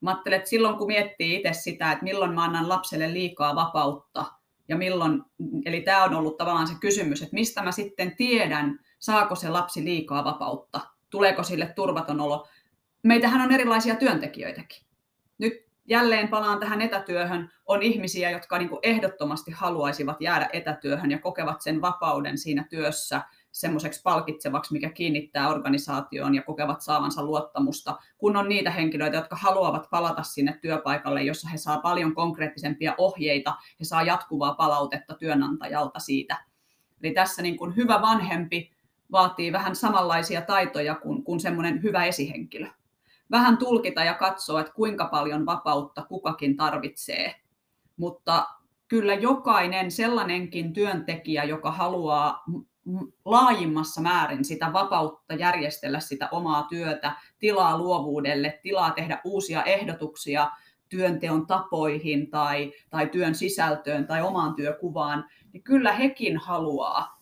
Mä 0.00 0.10
ajattelen, 0.10 0.36
että 0.36 0.50
silloin 0.50 0.76
kun 0.78 0.86
miettii 0.86 1.34
itse 1.34 1.52
sitä, 1.52 1.92
että 1.92 2.04
milloin 2.04 2.34
mä 2.34 2.44
annan 2.44 2.68
lapselle 2.68 3.12
liikaa 3.12 3.54
vapautta 3.54 4.24
ja 4.68 4.76
milloin, 4.76 5.22
eli 5.64 5.80
tämä 5.80 6.04
on 6.04 6.14
ollut 6.14 6.36
tavallaan 6.36 6.66
se 6.66 6.74
kysymys, 6.80 7.22
että 7.22 7.34
mistä 7.34 7.62
mä 7.62 7.72
sitten 7.72 8.16
tiedän, 8.16 8.78
saako 8.98 9.34
se 9.34 9.48
lapsi 9.48 9.84
liikaa 9.84 10.24
vapautta, 10.24 10.80
tuleeko 11.10 11.42
sille 11.42 11.66
turvaton 11.66 12.20
olo. 12.20 12.48
Meitähän 13.02 13.40
on 13.40 13.52
erilaisia 13.52 13.94
työntekijöitäkin. 13.94 14.86
Nyt 15.38 15.52
jälleen 15.84 16.28
palaan 16.28 16.60
tähän 16.60 16.82
etätyöhön, 16.82 17.50
on 17.66 17.82
ihmisiä, 17.82 18.30
jotka 18.30 18.58
niin 18.58 18.68
kuin 18.68 18.80
ehdottomasti 18.82 19.50
haluaisivat 19.50 20.20
jäädä 20.20 20.48
etätyöhön 20.52 21.10
ja 21.10 21.18
kokevat 21.18 21.60
sen 21.60 21.80
vapauden 21.80 22.38
siinä 22.38 22.64
työssä 22.70 23.22
semmoiseksi 23.52 24.00
palkitsevaksi, 24.02 24.72
mikä 24.72 24.90
kiinnittää 24.90 25.48
organisaatioon 25.48 26.34
ja 26.34 26.42
kokevat 26.42 26.80
saavansa 26.80 27.24
luottamusta, 27.24 27.96
kun 28.18 28.36
on 28.36 28.48
niitä 28.48 28.70
henkilöitä, 28.70 29.16
jotka 29.16 29.36
haluavat 29.36 29.90
palata 29.90 30.22
sinne 30.22 30.58
työpaikalle, 30.62 31.22
jossa 31.22 31.48
he 31.48 31.58
saa 31.58 31.78
paljon 31.78 32.14
konkreettisempia 32.14 32.94
ohjeita, 32.98 33.54
he 33.80 33.84
saa 33.84 34.02
jatkuvaa 34.02 34.54
palautetta 34.54 35.14
työnantajalta 35.14 35.98
siitä. 35.98 36.44
Eli 37.02 37.12
tässä 37.12 37.42
niin 37.42 37.56
kuin 37.56 37.76
hyvä 37.76 38.02
vanhempi 38.02 38.72
vaatii 39.12 39.52
vähän 39.52 39.76
samanlaisia 39.76 40.42
taitoja 40.42 40.94
kuin, 40.94 41.24
kuin 41.24 41.40
semmoinen 41.40 41.82
hyvä 41.82 42.04
esihenkilö 42.04 42.66
vähän 43.30 43.58
tulkita 43.58 44.04
ja 44.04 44.14
katsoa, 44.14 44.60
että 44.60 44.72
kuinka 44.72 45.04
paljon 45.04 45.46
vapautta 45.46 46.02
kukakin 46.02 46.56
tarvitsee. 46.56 47.34
Mutta 47.96 48.46
kyllä 48.88 49.14
jokainen 49.14 49.90
sellainenkin 49.90 50.72
työntekijä, 50.72 51.44
joka 51.44 51.70
haluaa 51.70 52.44
laajimmassa 53.24 54.00
määrin 54.00 54.44
sitä 54.44 54.72
vapautta 54.72 55.34
järjestellä 55.34 56.00
sitä 56.00 56.28
omaa 56.32 56.62
työtä, 56.62 57.12
tilaa 57.38 57.78
luovuudelle, 57.78 58.60
tilaa 58.62 58.90
tehdä 58.90 59.20
uusia 59.24 59.62
ehdotuksia 59.62 60.50
työnteon 60.88 61.46
tapoihin 61.46 62.30
tai, 62.30 62.72
tai 62.90 63.06
työn 63.06 63.34
sisältöön 63.34 64.06
tai 64.06 64.22
omaan 64.22 64.54
työkuvaan, 64.54 65.24
niin 65.52 65.62
kyllä 65.62 65.92
hekin 65.92 66.36
haluaa, 66.36 67.20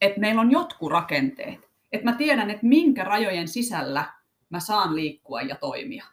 että 0.00 0.20
meillä 0.20 0.40
on 0.40 0.50
jotkut 0.50 0.90
rakenteet. 0.90 1.70
Että 1.92 2.10
mä 2.10 2.16
tiedän, 2.16 2.50
että 2.50 2.66
minkä 2.66 3.04
rajojen 3.04 3.48
sisällä 3.48 4.15
mä 4.50 4.60
saan 4.60 4.96
liikkua 4.96 5.40
ja 5.40 5.56
toimia. 5.56 6.04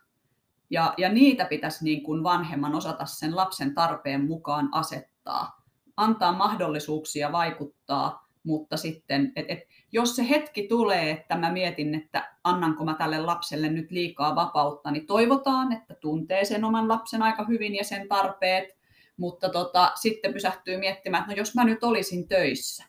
Ja, 0.69 0.93
ja 0.97 1.09
niitä 1.09 1.45
pitäisi 1.45 1.83
niin 1.83 2.03
kuin 2.03 2.23
vanhemman 2.23 2.75
osata 2.75 3.05
sen 3.05 3.35
lapsen 3.35 3.73
tarpeen 3.73 4.25
mukaan 4.25 4.69
asettaa. 4.71 5.63
Antaa 5.97 6.31
mahdollisuuksia 6.31 7.31
vaikuttaa, 7.31 8.27
mutta 8.43 8.77
sitten, 8.77 9.31
et, 9.35 9.45
et, 9.47 9.59
jos 9.91 10.15
se 10.15 10.29
hetki 10.29 10.67
tulee, 10.67 11.11
että 11.11 11.35
mä 11.35 11.51
mietin, 11.51 11.95
että 11.95 12.35
annanko 12.43 12.85
mä 12.85 12.93
tälle 12.93 13.21
lapselle 13.21 13.69
nyt 13.69 13.91
liikaa 13.91 14.35
vapautta, 14.35 14.91
niin 14.91 15.07
toivotaan, 15.07 15.71
että 15.71 15.95
tuntee 15.95 16.45
sen 16.45 16.63
oman 16.63 16.87
lapsen 16.87 17.21
aika 17.21 17.45
hyvin 17.45 17.75
ja 17.75 17.83
sen 17.83 18.07
tarpeet, 18.07 18.77
mutta 19.17 19.49
tota, 19.49 19.91
sitten 19.95 20.33
pysähtyy 20.33 20.77
miettimään, 20.77 21.21
että 21.21 21.33
no 21.33 21.37
jos 21.37 21.55
mä 21.55 21.63
nyt 21.63 21.83
olisin 21.83 22.27
töissä 22.27 22.83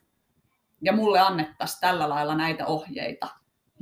ja 0.82 0.92
mulle 0.92 1.20
annettaisiin 1.20 1.80
tällä 1.80 2.08
lailla 2.08 2.34
näitä 2.34 2.66
ohjeita, 2.66 3.28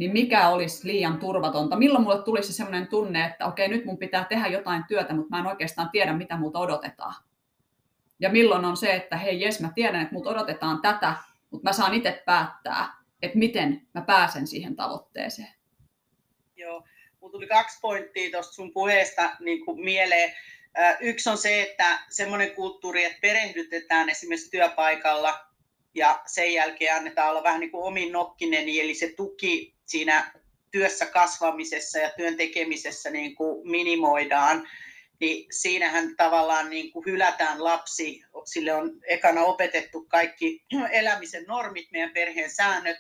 niin 0.03 0.13
mikä 0.13 0.49
olisi 0.49 0.87
liian 0.87 1.19
turvatonta? 1.19 1.77
Milloin 1.77 2.05
mulle 2.05 2.23
tulisi 2.23 2.53
sellainen 2.53 2.87
tunne, 2.87 3.25
että 3.25 3.47
okei, 3.47 3.69
nyt 3.69 3.85
mun 3.85 3.99
pitää 3.99 4.25
tehdä 4.25 4.47
jotain 4.47 4.85
työtä, 4.89 5.15
mutta 5.15 5.31
mä 5.31 5.41
en 5.41 5.47
oikeastaan 5.47 5.91
tiedä, 5.91 6.13
mitä 6.13 6.37
multa 6.37 6.59
odotetaan. 6.59 7.15
Ja 8.21 8.29
milloin 8.29 8.65
on 8.65 8.77
se, 8.77 8.95
että 8.95 9.17
hei 9.17 9.41
jes, 9.41 9.61
mä 9.61 9.71
tiedän, 9.75 10.03
että 10.03 10.15
multa 10.15 10.31
odotetaan 10.31 10.83
tätä, 10.83 11.15
mutta 11.51 11.69
mä 11.69 11.73
saan 11.73 11.95
itse 11.95 12.23
päättää, 12.27 12.95
että 13.23 13.39
miten 13.39 13.87
mä 13.95 14.01
pääsen 14.01 14.47
siihen 14.47 14.77
tavoitteeseen. 14.77 15.55
Joo, 16.57 16.85
mulla 17.21 17.33
tuli 17.33 17.47
kaksi 17.47 17.79
pointtia 17.81 18.31
tuosta 18.31 18.53
sun 18.53 18.73
puheesta 18.73 19.31
niin 19.41 19.65
kuin 19.65 19.85
mieleen. 19.85 20.33
Yksi 21.01 21.31
on 21.31 21.39
se, 21.39 21.63
että 21.63 21.99
semmoinen 22.09 22.51
kulttuuri, 22.55 23.05
että 23.05 23.19
perehdytetään 23.23 24.09
esimerkiksi 24.09 24.51
työpaikalla 24.51 25.41
ja 25.95 26.23
sen 26.27 26.53
jälkeen 26.53 26.97
annetaan 26.97 27.31
olla 27.31 27.43
vähän 27.43 27.61
niin 27.61 27.71
kuin 27.71 27.85
omin 27.85 28.13
nokkinen, 28.13 28.69
eli 28.69 28.95
se 28.95 29.13
tuki 29.17 29.75
siinä 29.87 30.33
työssä 30.71 31.07
kasvamisessa 31.07 31.99
ja 31.99 32.11
työn 32.17 32.37
tekemisessä 32.37 33.11
niin 33.11 33.35
kuin 33.35 33.71
minimoidaan, 33.71 34.69
niin 35.21 35.47
siinähän 35.51 36.17
tavallaan 36.17 36.71
niin 36.71 36.93
kuin 36.93 37.07
hylätään 37.07 37.65
lapsi. 37.65 38.23
Sille 38.45 38.75
on 38.75 38.91
ekana 39.07 39.41
opetettu 39.41 40.05
kaikki 40.09 40.65
elämisen 40.93 41.45
normit, 41.49 41.93
meidän 41.93 42.13
perheen 42.13 42.51
säännöt, 42.51 42.97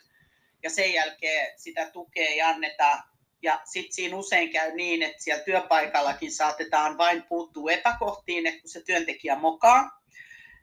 ja 0.62 0.70
sen 0.70 0.92
jälkeen 0.92 1.52
sitä 1.56 1.90
tukea 1.90 2.28
ei 2.28 2.42
anneta. 2.42 2.98
Ja 3.42 3.60
sitten 3.64 3.92
siinä 3.92 4.16
usein 4.16 4.50
käy 4.50 4.72
niin, 4.74 5.02
että 5.02 5.22
siellä 5.22 5.44
työpaikallakin 5.44 6.32
saatetaan 6.32 6.98
vain 6.98 7.22
puuttua 7.22 7.70
epäkohtiin, 7.70 8.46
että 8.46 8.60
kun 8.60 8.70
se 8.70 8.82
työntekijä 8.82 9.36
mokaa, 9.36 10.01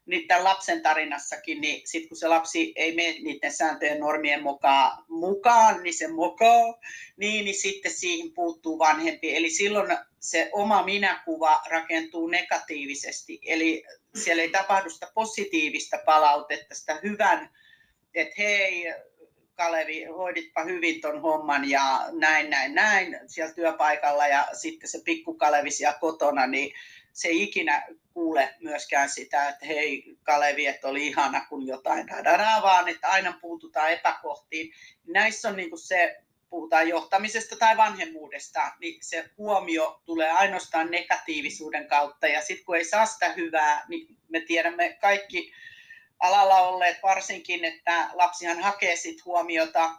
niin 0.10 0.28
tämän 0.28 0.44
lapsen 0.44 0.82
tarinassakin, 0.82 1.62
niin 1.62 1.82
sitten 1.88 2.10
kun 2.10 2.18
se 2.18 2.28
lapsi 2.28 2.74
ei 2.76 2.96
mene 2.96 3.20
niiden 3.20 3.54
sääntöjen 3.54 4.00
normien 4.00 4.44
mukaan, 4.44 5.04
mukaan 5.08 5.84
niin 5.84 5.94
se 5.94 6.08
mokaa, 6.08 6.80
niin, 7.18 7.46
niin 7.46 7.56
sitten 7.56 7.92
siihen 7.92 8.32
puuttuu 8.34 8.80
vanhempi. 8.80 9.36
Eli 9.36 9.50
silloin 9.50 9.98
se 10.20 10.50
oma 10.54 10.84
minäkuva 10.84 11.62
rakentuu 11.70 12.28
negatiivisesti, 12.28 13.40
eli 13.46 13.84
siellä 14.16 14.44
ei 14.44 14.50
tapahdu 14.50 14.90
sitä 14.90 15.12
positiivista 15.14 15.98
palautetta, 16.06 16.76
sitä 16.76 17.00
hyvän, 17.04 17.50
että 18.14 18.34
hei, 18.38 18.94
Kalevi, 19.54 20.04
hoiditpa 20.04 20.64
hyvin 20.64 21.02
ton 21.02 21.22
homman 21.22 21.70
ja 21.70 22.06
näin, 22.12 22.50
näin, 22.50 22.76
näin 22.76 23.20
siellä 23.28 23.54
työpaikalla 23.54 24.28
ja 24.28 24.48
sitten 24.54 24.90
se 24.90 25.02
pikku 25.06 25.34
Kalevi 25.34 25.72
siellä 25.72 25.98
kotona, 26.00 26.48
niin 26.48 26.74
se 27.20 27.28
ei 27.28 27.44
ikinä 27.44 27.88
kuule 28.14 28.56
myöskään 28.60 29.10
sitä, 29.10 29.50
että 29.50 29.66
hei 29.66 30.04
Kalevi, 30.24 30.68
että 30.68 30.88
oli 30.88 31.08
ihana 31.08 31.46
kun 31.50 31.68
jotain, 31.68 32.08
dadada, 32.08 32.60
vaan 32.64 32.88
että 32.88 33.08
aina 33.08 33.38
puututaan 33.42 33.92
epäkohtiin. 33.92 34.74
Näissä 35.08 35.50
on 35.50 35.56
niin 35.56 35.70
kuin 35.70 35.80
se, 35.80 36.22
puhutaan 36.50 36.90
johtamisesta 36.90 37.56
tai 37.56 37.78
vanhemmuudesta, 37.78 38.72
niin 38.80 39.04
se 39.04 39.30
huomio 39.38 40.02
tulee 40.06 40.32
ainoastaan 40.32 40.92
negatiivisuuden 40.92 41.88
kautta. 41.88 42.28
Ja 42.28 42.42
sitten 42.42 42.66
kun 42.66 42.76
ei 42.76 42.86
saa 42.86 43.06
sitä 43.06 43.30
hyvää, 43.30 43.86
niin 43.88 44.18
me 44.30 44.42
tiedämme 44.42 44.98
kaikki 45.02 45.54
alalla 46.20 46.58
olleet 46.58 46.98
varsinkin, 47.04 47.66
että 47.66 48.10
lapsihan 48.14 48.60
hakee 48.60 48.96
sit 48.96 49.26
huomiota 49.26 49.92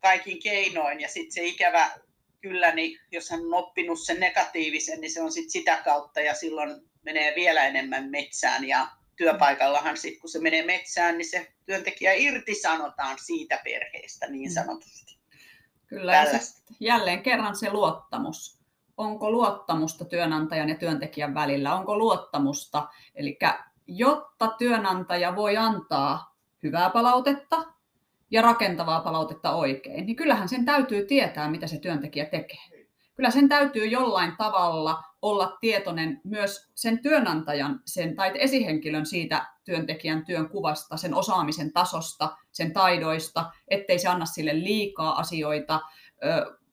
kaikin 0.00 0.42
keinoin 0.42 1.00
ja 1.00 1.08
sitten 1.08 1.32
se 1.32 1.44
ikävä 1.44 1.90
kyllä, 2.40 2.74
niin 2.74 3.00
jos 3.12 3.30
hän 3.30 3.40
on 3.40 3.54
oppinut 3.54 4.00
sen 4.00 4.20
negatiivisen, 4.20 5.00
niin 5.00 5.12
se 5.12 5.22
on 5.22 5.32
sit 5.32 5.50
sitä 5.50 5.82
kautta 5.84 6.20
ja 6.20 6.34
silloin 6.34 6.90
menee 7.02 7.34
vielä 7.34 7.64
enemmän 7.64 8.10
metsään 8.10 8.68
ja 8.68 8.88
työpaikallahan 9.16 9.96
sitten 9.96 10.20
kun 10.20 10.30
se 10.30 10.40
menee 10.40 10.66
metsään, 10.66 11.18
niin 11.18 11.30
se 11.30 11.52
työntekijä 11.66 12.12
irtisanotaan 12.12 13.18
siitä 13.18 13.60
perheestä 13.64 14.26
niin 14.26 14.50
mm. 14.50 14.54
sanotusti. 14.54 15.18
Kyllä, 15.86 16.14
ja 16.14 16.24
jälleen 16.80 17.22
kerran 17.22 17.56
se 17.56 17.70
luottamus. 17.70 18.60
Onko 18.96 19.30
luottamusta 19.30 20.04
työnantajan 20.04 20.68
ja 20.68 20.74
työntekijän 20.74 21.34
välillä? 21.34 21.74
Onko 21.74 21.98
luottamusta? 21.98 22.88
Eli 23.14 23.38
jotta 23.86 24.48
työnantaja 24.58 25.36
voi 25.36 25.56
antaa 25.56 26.36
hyvää 26.62 26.90
palautetta, 26.90 27.56
ja 28.30 28.42
rakentavaa 28.42 29.00
palautetta 29.00 29.52
oikein, 29.52 30.06
niin 30.06 30.16
kyllähän 30.16 30.48
sen 30.48 30.64
täytyy 30.64 31.06
tietää, 31.06 31.50
mitä 31.50 31.66
se 31.66 31.78
työntekijä 31.78 32.24
tekee. 32.24 32.80
Kyllä 33.14 33.30
sen 33.30 33.48
täytyy 33.48 33.86
jollain 33.86 34.36
tavalla 34.36 35.02
olla 35.22 35.58
tietoinen 35.60 36.20
myös 36.24 36.70
sen 36.74 37.02
työnantajan 37.02 37.80
sen, 37.84 38.16
tai 38.16 38.32
esihenkilön 38.34 39.06
siitä 39.06 39.46
työntekijän 39.64 40.24
työn 40.24 40.48
kuvasta, 40.48 40.96
sen 40.96 41.14
osaamisen 41.14 41.72
tasosta, 41.72 42.36
sen 42.52 42.72
taidoista, 42.72 43.52
ettei 43.68 43.98
se 43.98 44.08
anna 44.08 44.26
sille 44.26 44.54
liikaa 44.54 45.18
asioita. 45.18 45.80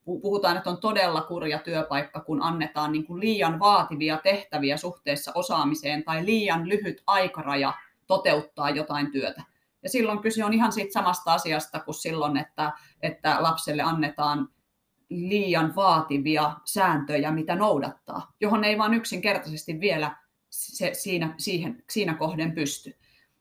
Puhutaan, 0.05 0.57
että 0.57 0.69
on 0.69 0.81
todella 0.81 1.21
kurja 1.21 1.59
työpaikka, 1.59 2.19
kun 2.19 2.41
annetaan 2.41 2.91
niin 2.91 3.05
kuin 3.05 3.19
liian 3.19 3.59
vaativia 3.59 4.17
tehtäviä 4.23 4.77
suhteessa 4.77 5.31
osaamiseen 5.35 6.03
tai 6.03 6.25
liian 6.25 6.69
lyhyt 6.69 7.03
aikaraja 7.07 7.73
toteuttaa 8.07 8.69
jotain 8.69 9.11
työtä 9.11 9.43
ja 9.83 9.89
silloin 9.89 10.19
kyse 10.19 10.45
on 10.45 10.53
ihan 10.53 10.71
siitä 10.71 10.93
samasta 10.93 11.33
asiasta 11.33 11.79
kuin 11.79 11.95
silloin, 11.95 12.37
että, 12.37 12.71
että 13.01 13.37
lapselle 13.39 13.83
annetaan 13.83 14.49
liian 15.09 15.75
vaativia 15.75 16.53
sääntöjä, 16.65 17.31
mitä 17.31 17.55
noudattaa, 17.55 18.33
johon 18.39 18.63
ei 18.63 18.77
vaan 18.77 18.93
yksinkertaisesti 18.93 19.79
vielä 19.79 20.15
se, 20.49 20.89
siinä, 20.93 21.35
siihen, 21.37 21.83
siinä 21.89 22.13
kohden 22.13 22.51
pysty. 22.51 22.97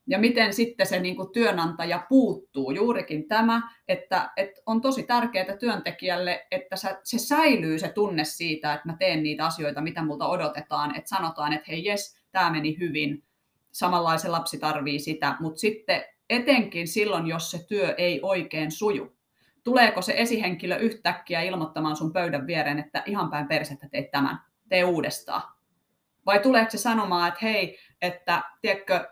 Ja 0.09 0.19
miten 0.19 0.55
sitten 0.55 0.87
se 0.87 1.01
niin 1.01 1.17
kuin 1.17 1.33
työnantaja 1.33 2.07
puuttuu, 2.09 2.71
juurikin 2.71 3.29
tämä, 3.29 3.63
että, 3.89 4.31
että 4.37 4.61
on 4.67 4.81
tosi 4.81 5.03
tärkeää 5.03 5.57
työntekijälle, 5.57 6.47
että 6.51 6.77
se 7.03 7.19
säilyy 7.19 7.79
se 7.79 7.89
tunne 7.89 8.25
siitä, 8.25 8.75
että 8.75 8.89
mä 8.89 8.97
teen 8.99 9.23
niitä 9.23 9.47
asioita, 9.47 9.81
mitä 9.81 10.03
multa 10.03 10.29
odotetaan, 10.29 10.97
että 10.97 11.09
sanotaan, 11.09 11.53
että 11.53 11.67
hei 11.69 11.85
jes, 11.85 12.21
tämä 12.33 12.51
meni 12.51 12.79
hyvin, 12.81 13.25
samanlaisen 13.73 14.33
lapsi 14.33 14.59
tarvii 14.59 14.99
sitä, 14.99 15.37
mutta 15.41 15.61
sitten 15.61 16.05
etenkin 16.31 16.89
silloin, 16.89 17.27
jos 17.27 17.51
se 17.51 17.67
työ 17.69 17.95
ei 17.99 18.21
oikein 18.23 18.71
suju. 18.71 19.17
Tuleeko 19.65 20.03
se 20.03 20.15
esihenkilö 20.17 20.77
yhtäkkiä 20.77 21.43
ilmoittamaan 21.43 21.97
sun 21.97 22.13
pöydän 22.13 22.47
viereen, 22.47 22.79
että 22.79 23.03
ihan 23.07 23.31
päin 23.31 23.49
persettä 23.49 23.89
teit 23.89 24.11
tämän, 24.11 24.39
tee 24.69 24.85
uudestaan? 24.85 25.43
Vai 26.27 26.39
tuleeko 26.39 26.71
se 26.71 26.79
sanomaan, 26.79 27.29
että 27.29 27.41
hei, 27.43 27.79
että 28.03 28.43
tiedätkö, 28.61 29.09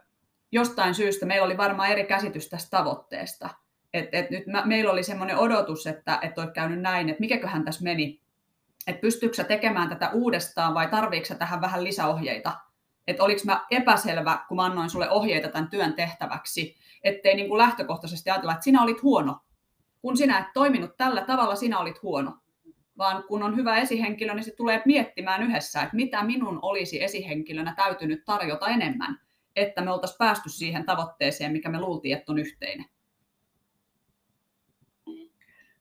jostain 0.53 0.95
syystä 0.95 1.27
meillä 1.27 1.47
oli 1.47 1.57
varmaan 1.57 1.91
eri 1.91 2.05
käsitys 2.05 2.49
tästä 2.49 2.77
tavoitteesta. 2.77 3.51
että 3.95 4.19
et 4.19 4.31
nyt 4.31 4.47
mä, 4.47 4.67
meillä 4.67 4.93
oli 4.93 5.03
semmoinen 5.03 5.37
odotus, 5.37 5.87
että 5.87 6.19
et 6.23 6.39
olisi 6.39 6.53
käynyt 6.53 6.81
näin, 6.81 7.09
että 7.09 7.21
mikäköhän 7.21 7.65
tässä 7.65 7.85
meni. 7.85 8.21
Että 8.87 9.01
pystyykö 9.01 9.35
sä 9.35 9.45
tekemään 9.45 9.89
tätä 9.89 10.11
uudestaan 10.11 10.75
vai 10.75 10.89
tarviiko 10.89 11.35
tähän 11.35 11.61
vähän 11.61 11.85
lisäohjeita? 11.85 12.53
Että 13.07 13.25
oliko 13.25 13.41
mä 13.45 13.67
epäselvä, 13.71 14.39
kun 14.49 14.57
mä 14.57 14.65
annoin 14.65 14.91
sulle 14.91 15.11
ohjeita 15.11 15.49
tämän 15.49 15.71
työn 15.71 15.95
tehtäväksi, 15.95 16.77
ettei 17.03 17.35
niin 17.35 17.49
kuin 17.49 17.59
lähtökohtaisesti 17.59 18.31
ajatella, 18.31 18.53
että 18.53 18.65
sinä 18.65 18.83
olit 18.83 19.03
huono. 19.03 19.41
Kun 20.03 20.17
sinä 20.17 20.39
et 20.39 20.47
toiminut 20.55 20.97
tällä 20.97 21.21
tavalla, 21.21 21.57
sinä 21.57 21.79
olit 21.79 22.03
huono. 22.03 22.39
Vaan 22.99 23.25
kun 23.29 23.43
on 23.43 23.57
hyvä 23.57 23.77
esihenkilö, 23.77 24.35
niin 24.35 24.45
se 24.45 24.55
tulee 24.57 24.83
miettimään 24.85 25.43
yhdessä, 25.43 25.83
että 25.83 25.97
mitä 25.97 26.23
minun 26.23 26.59
olisi 26.63 27.03
esihenkilönä 27.03 27.75
täytynyt 27.77 28.25
tarjota 28.25 28.69
enemmän, 28.69 29.21
että 29.57 29.81
me 29.81 29.91
oltaisiin 29.91 30.19
päästy 30.19 30.49
siihen 30.49 30.87
tavoitteeseen, 30.87 31.53
mikä 31.53 31.69
me 31.69 31.81
luultiin, 31.81 32.17
että 32.17 32.33
on 32.33 32.39
yhteinen. 32.39 32.87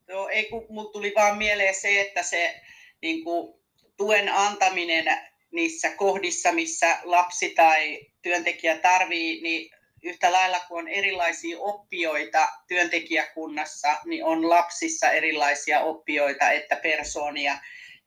Joo, 0.08 0.28
ei 0.28 0.46
kun 0.50 0.66
mulla 0.70 0.92
tuli 0.92 1.14
vaan 1.16 1.38
mieleen 1.38 1.76
se, 1.76 2.02
että 2.02 2.24
se 2.24 2.62
niin 3.02 3.24
kuin 3.24 3.54
tuen 3.98 4.34
antaminen 4.34 5.06
niissä 5.54 5.90
kohdissa, 5.90 6.52
missä 6.52 6.98
lapsi 7.04 7.50
tai 7.50 8.08
työntekijä 8.22 8.78
tarvii, 8.78 9.42
niin 9.42 9.72
yhtä 10.04 10.32
lailla 10.32 10.60
kuin 10.68 10.80
on 10.80 10.88
erilaisia 10.88 11.60
oppijoita 11.60 12.48
työntekijäkunnassa, 12.68 13.98
niin 14.06 14.24
on 14.26 14.50
lapsissa 14.50 15.12
erilaisia 15.12 15.80
oppijoita 15.80 16.52
että 16.52 16.76
persoonia. 16.76 17.58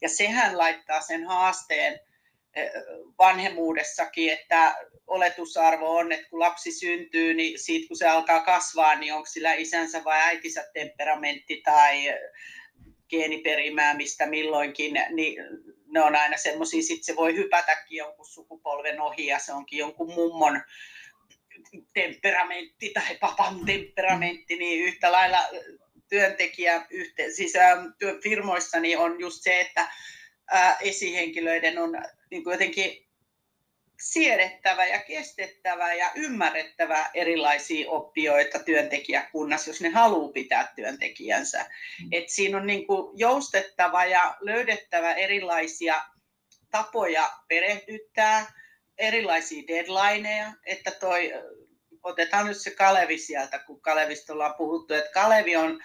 Ja 0.00 0.08
sehän 0.08 0.58
laittaa 0.58 1.00
sen 1.00 1.24
haasteen 1.24 2.00
eh, 2.54 2.70
vanhemmuudessakin, 3.18 4.32
että 4.32 4.76
oletusarvo 5.06 5.96
on, 5.96 6.12
että 6.12 6.30
kun 6.30 6.40
lapsi 6.40 6.72
syntyy, 6.72 7.34
niin 7.34 7.58
siitä 7.58 7.88
kun 7.88 7.96
se 7.96 8.06
alkaa 8.06 8.40
kasvaa, 8.40 8.94
niin 8.94 9.14
onko 9.14 9.26
sillä 9.26 9.54
isänsä 9.54 10.04
vai 10.04 10.20
äitinsä 10.20 10.70
temperamentti 10.72 11.62
tai 11.64 12.14
geeniperimää, 13.08 13.96
mistä 13.96 14.26
milloinkin, 14.26 14.94
niin 15.10 15.36
ne 15.96 16.02
on 16.02 16.16
aina 16.16 16.36
semmoisia, 16.36 16.82
sitten 16.82 17.04
se 17.04 17.16
voi 17.16 17.36
hypätäkin 17.36 17.96
jonkun 17.96 18.26
sukupolven 18.26 19.00
ohi 19.00 19.26
ja 19.26 19.38
se 19.38 19.52
onkin 19.52 19.78
jonkun 19.78 20.14
mummon 20.14 20.62
temperamentti 21.94 22.90
tai 22.90 23.16
papan 23.20 23.66
temperamentti, 23.66 24.56
niin 24.56 24.84
yhtä 24.84 25.12
lailla 25.12 25.38
työntekijä, 26.08 26.86
yhte, 26.90 27.30
siis 27.30 27.52
firmoissa 28.22 28.80
niin 28.80 28.98
on 28.98 29.20
just 29.20 29.42
se, 29.42 29.60
että 29.60 29.88
esihenkilöiden 30.80 31.78
on 31.78 31.92
niin 32.30 32.44
kuin 32.44 32.52
jotenkin 32.52 33.05
siedettävä 34.00 34.86
ja 34.86 34.98
kestettävä 34.98 35.94
ja 35.94 36.10
ymmärrettävä 36.14 37.10
erilaisia 37.14 37.90
oppijoita 37.90 38.58
työntekijäkunnassa, 38.58 39.70
jos 39.70 39.80
ne 39.80 39.88
haluaa 39.88 40.32
pitää 40.32 40.72
työntekijänsä. 40.76 41.58
Mm. 41.58 42.08
Et 42.12 42.28
siinä 42.28 42.58
on 42.58 42.66
niin 42.66 42.86
kuin 42.86 43.18
joustettava 43.18 44.04
ja 44.04 44.36
löydettävä 44.40 45.14
erilaisia 45.14 46.02
tapoja 46.70 47.30
perehdyttää, 47.48 48.52
erilaisia 48.98 49.62
deadlineja, 49.68 50.52
että 50.66 50.90
toi, 50.90 51.32
otetaan 52.02 52.46
nyt 52.46 52.60
se 52.60 52.70
Kalevi 52.70 53.18
sieltä, 53.18 53.58
kun 53.58 53.80
Kalevista 53.80 54.32
ollaan 54.32 54.54
puhuttu, 54.58 54.94
että 54.94 55.10
Kalevi 55.14 55.56
on 55.56 55.80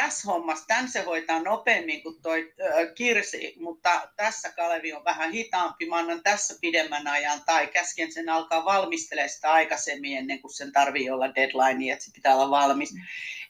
tässä 0.00 0.28
hommassa, 0.28 0.66
tämän 0.66 0.88
se 0.88 1.02
hoitaa 1.02 1.42
nopeammin 1.42 2.02
kuin 2.02 2.22
toi 2.22 2.52
äh, 2.62 2.94
Kirsi, 2.94 3.54
mutta 3.60 4.08
tässä 4.16 4.52
Kalevi 4.52 4.92
on 4.92 5.04
vähän 5.04 5.32
hitaampi, 5.32 5.88
mä 5.88 5.96
annan 5.96 6.22
tässä 6.22 6.54
pidemmän 6.60 7.06
ajan, 7.06 7.42
tai 7.46 7.66
käsken 7.66 8.12
sen 8.12 8.28
alkaa 8.28 8.64
valmistelemaan 8.64 9.30
sitä 9.30 9.52
aikaisemmin 9.52 10.18
ennen 10.18 10.40
kuin 10.40 10.54
sen 10.54 10.72
tarvii 10.72 11.10
olla 11.10 11.34
deadline, 11.34 11.92
että 11.92 12.04
se 12.04 12.10
pitää 12.14 12.34
olla 12.34 12.50
valmis. 12.50 12.94
Mm. 12.94 13.00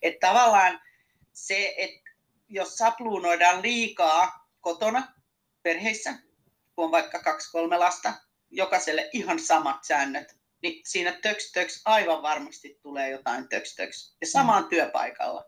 Että 0.03 0.29
tavallaan 0.29 0.81
se, 1.33 1.75
että 1.77 2.11
jos 2.49 2.77
sapluunoidaan 2.77 3.63
liikaa 3.63 4.49
kotona, 4.61 5.13
perheissä, 5.63 6.15
kun 6.75 6.85
on 6.85 6.91
vaikka 6.91 7.19
kaksi-kolme 7.19 7.77
lasta, 7.77 8.13
jokaiselle 8.51 9.11
ihan 9.13 9.39
samat 9.39 9.85
säännöt, 9.85 10.37
niin 10.63 10.83
siinä 10.85 11.13
töks 11.13 11.53
töks 11.53 11.83
aivan 11.85 12.23
varmasti 12.23 12.79
tulee 12.83 13.11
jotain 13.11 13.49
töks 13.49 13.75
töks. 13.75 14.17
Ja 14.21 14.27
samaan 14.27 14.63
mm. 14.63 14.69
työpaikalla 14.69 15.45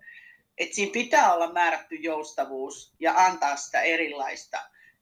että 0.58 0.74
siinä 0.74 0.92
pitää 0.92 1.34
olla 1.34 1.52
määrätty 1.52 1.94
joustavuus 1.94 2.94
ja 3.00 3.14
antaa 3.16 3.56
sitä 3.56 3.80
erilaista 3.80 4.58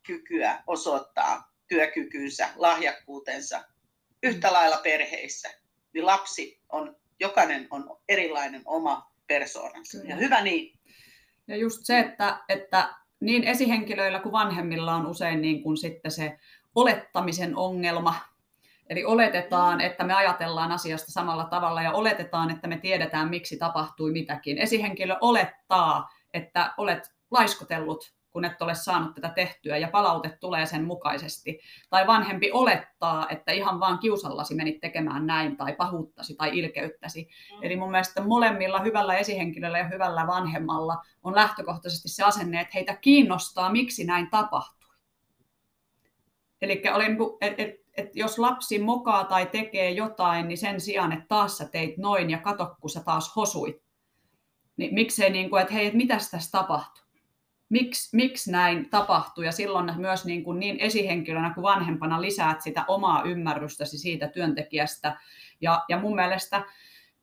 kykyä 0.07 0.63
osoittaa 0.67 1.53
työkykynsä, 1.69 2.49
lahjakkuutensa 2.57 3.65
yhtä 4.23 4.53
lailla 4.53 4.77
perheissä. 4.77 5.49
Niin 5.93 6.07
lapsi 6.07 6.61
on, 6.69 6.97
jokainen 7.21 7.67
on 7.71 8.01
erilainen 8.09 8.63
oma 8.65 9.13
persoonansa. 9.27 9.99
Ja 10.05 10.17
hyvä 10.17 10.43
niin. 10.43 10.79
Ja 11.49 11.57
just 11.57 11.79
se, 11.83 11.99
että, 11.99 12.45
että 12.49 12.95
niin 13.21 13.45
esihenkilöillä 13.45 14.21
kuin 14.21 14.33
vanhemmilla 14.33 14.95
on 14.95 15.07
usein 15.07 15.41
niin 15.41 15.63
kuin 15.63 15.77
sitten 15.77 16.11
se 16.11 16.39
olettamisen 16.75 17.57
ongelma, 17.57 18.15
Eli 18.89 19.05
oletetaan, 19.05 19.81
että 19.81 20.05
me 20.05 20.15
ajatellaan 20.15 20.73
asiasta 20.73 21.13
samalla 21.13 21.45
tavalla 21.45 21.83
ja 21.83 21.93
oletetaan, 21.93 22.51
että 22.51 22.69
me 22.69 22.79
tiedetään, 22.79 23.29
miksi 23.29 23.57
tapahtui 23.57 24.13
mitäkin. 24.13 24.59
Esihenkilö 24.59 25.17
olettaa, 25.21 26.11
että 26.35 26.75
olet 26.77 27.15
laiskotellut, 27.31 28.17
kun 28.31 28.45
et 28.45 28.63
ole 28.63 28.75
saanut 28.75 29.15
tätä 29.15 29.29
tehtyä 29.29 29.77
ja 29.77 29.89
palaute 29.89 30.37
tulee 30.41 30.67
sen 30.67 30.85
mukaisesti. 30.85 31.61
Tai 31.91 32.07
vanhempi 32.07 32.51
olettaa, 32.53 33.27
että 33.29 33.53
ihan 33.53 33.81
vaan 33.81 33.99
kiusallasi 33.99 34.55
menit 34.55 34.81
tekemään 34.81 35.27
näin 35.27 35.57
tai 35.57 35.73
pahuuttasi 35.73 36.35
tai 36.35 36.59
ilkeyttäsi. 36.59 37.29
Mm. 37.53 37.59
Eli 37.63 37.77
mun 37.77 37.91
mielestä 37.91 38.23
molemmilla 38.23 38.81
hyvällä 38.81 39.17
esihenkilöllä 39.17 39.79
ja 39.79 39.89
hyvällä 39.89 40.27
vanhemmalla 40.27 40.97
on 41.23 41.35
lähtökohtaisesti 41.35 42.09
se 42.09 42.25
asenne, 42.25 42.61
että 42.61 42.73
heitä 42.75 42.97
kiinnostaa, 42.97 43.73
miksi 43.73 44.05
näin 44.05 44.31
tapahtui. 44.31 44.95
Eli 46.63 46.83
olin, 46.95 47.17
et, 47.41 47.55
et, 47.61 47.86
että 47.97 48.19
jos 48.19 48.39
lapsi 48.39 48.79
mokaa 48.79 49.25
tai 49.25 49.47
tekee 49.47 49.91
jotain, 49.91 50.49
niin 50.49 50.59
sen 50.59 50.81
sijaan, 50.81 51.13
että 51.13 51.25
taas 51.29 51.59
sä 51.59 51.69
teit 51.69 51.99
noin 51.99 52.31
ja 52.31 52.39
kato, 52.39 52.77
kun 52.81 52.91
sä 52.91 53.03
taas 53.05 53.37
hosuit, 53.37 53.83
niin 54.77 54.95
miksei 54.95 55.31
niin 55.31 55.51
kuin, 55.51 55.63
että 55.63 55.75
hei, 55.75 55.87
että 55.87 55.97
mitäs 55.97 56.31
tässä 56.31 56.51
tapahtuu? 56.51 57.05
Miksi, 57.69 58.17
miksi 58.17 58.51
näin 58.51 58.91
tapahtuu? 58.91 59.45
Ja 59.45 59.53
silloin 59.53 59.93
myös 59.97 60.25
niin, 60.25 60.45
kuin 60.45 60.61
niin 60.61 60.81
esihenkilönä 60.81 61.55
kuin 61.55 61.63
vanhempana 61.63 62.21
lisäät 62.21 62.63
sitä 62.63 62.85
omaa 62.89 63.23
ymmärrystäsi 63.23 63.99
siitä 63.99 64.29
työntekijästä. 64.29 65.21
Ja, 65.61 65.85
ja 65.89 65.99
mun 65.99 66.15
mielestä 66.15 66.63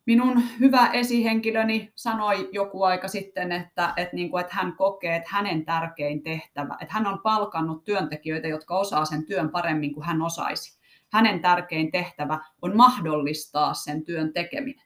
minun 0.05 0.43
hyvä 0.59 0.87
esihenkilöni 0.87 1.91
sanoi 1.95 2.49
joku 2.51 2.83
aika 2.83 3.07
sitten, 3.07 3.51
että, 3.51 3.93
että, 3.97 4.15
niin 4.15 4.29
kuin, 4.29 4.41
että 4.41 4.55
hän 4.55 4.75
kokee, 4.75 5.15
että 5.15 5.29
hänen 5.31 5.65
tärkein 5.65 6.23
tehtävä, 6.23 6.77
että 6.81 6.93
hän 6.93 7.07
on 7.07 7.19
palkannut 7.19 7.83
työntekijöitä, 7.83 8.47
jotka 8.47 8.77
osaa 8.79 9.05
sen 9.05 9.25
työn 9.25 9.49
paremmin 9.49 9.93
kuin 9.93 10.05
hän 10.05 10.21
osaisi. 10.21 10.79
Hänen 11.13 11.41
tärkein 11.41 11.91
tehtävä 11.91 12.39
on 12.61 12.77
mahdollistaa 12.77 13.73
sen 13.73 14.05
työn 14.05 14.33
tekeminen. 14.33 14.85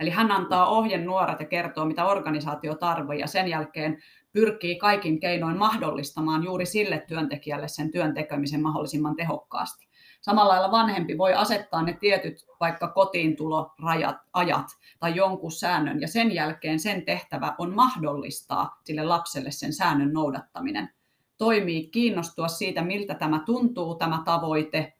Eli 0.00 0.10
hän 0.10 0.32
antaa 0.32 0.66
ohjenuorat 0.66 1.40
ja 1.40 1.46
kertoo, 1.46 1.84
mitä 1.84 2.04
organisaatio 2.04 2.74
tarvitsee, 2.74 3.20
ja 3.20 3.26
sen 3.26 3.48
jälkeen 3.48 4.02
pyrkii 4.32 4.76
kaikin 4.76 5.20
keinoin 5.20 5.58
mahdollistamaan 5.58 6.44
juuri 6.44 6.66
sille 6.66 7.04
työntekijälle 7.08 7.68
sen 7.68 7.90
työn 7.90 8.14
tekemisen 8.14 8.62
mahdollisimman 8.62 9.16
tehokkaasti. 9.16 9.88
Samalla 10.22 10.52
lailla 10.52 10.70
vanhempi 10.70 11.18
voi 11.18 11.34
asettaa 11.34 11.82
ne 11.82 11.92
tietyt 12.00 12.46
vaikka 12.60 12.88
kotiintulorajat, 12.88 14.16
ajat 14.32 14.66
tai 15.00 15.14
jonkun 15.14 15.52
säännön, 15.52 16.00
ja 16.00 16.08
sen 16.08 16.32
jälkeen 16.32 16.80
sen 16.80 17.04
tehtävä 17.04 17.54
on 17.58 17.74
mahdollistaa 17.74 18.80
sille 18.84 19.04
lapselle 19.04 19.50
sen 19.50 19.72
säännön 19.72 20.12
noudattaminen. 20.12 20.90
Toimii 21.38 21.86
kiinnostua 21.86 22.48
siitä, 22.48 22.82
miltä 22.82 23.14
tämä 23.14 23.42
tuntuu, 23.46 23.94
tämä 23.94 24.22
tavoite, 24.24 24.92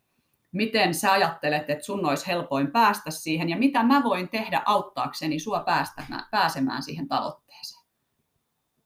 miten 0.53 0.95
sä 0.95 1.13
ajattelet, 1.13 1.71
että 1.71 1.85
sun 1.85 2.07
olisi 2.07 2.27
helpoin 2.27 2.73
päästä 2.73 3.11
siihen, 3.11 3.49
ja 3.49 3.57
mitä 3.57 3.83
mä 3.83 4.03
voin 4.05 4.29
tehdä 4.29 4.63
auttaakseni 4.67 5.39
sua 5.39 5.61
päästämään, 5.61 6.25
pääsemään 6.31 6.83
siihen 6.83 7.09
tavoitteeseen. 7.09 7.83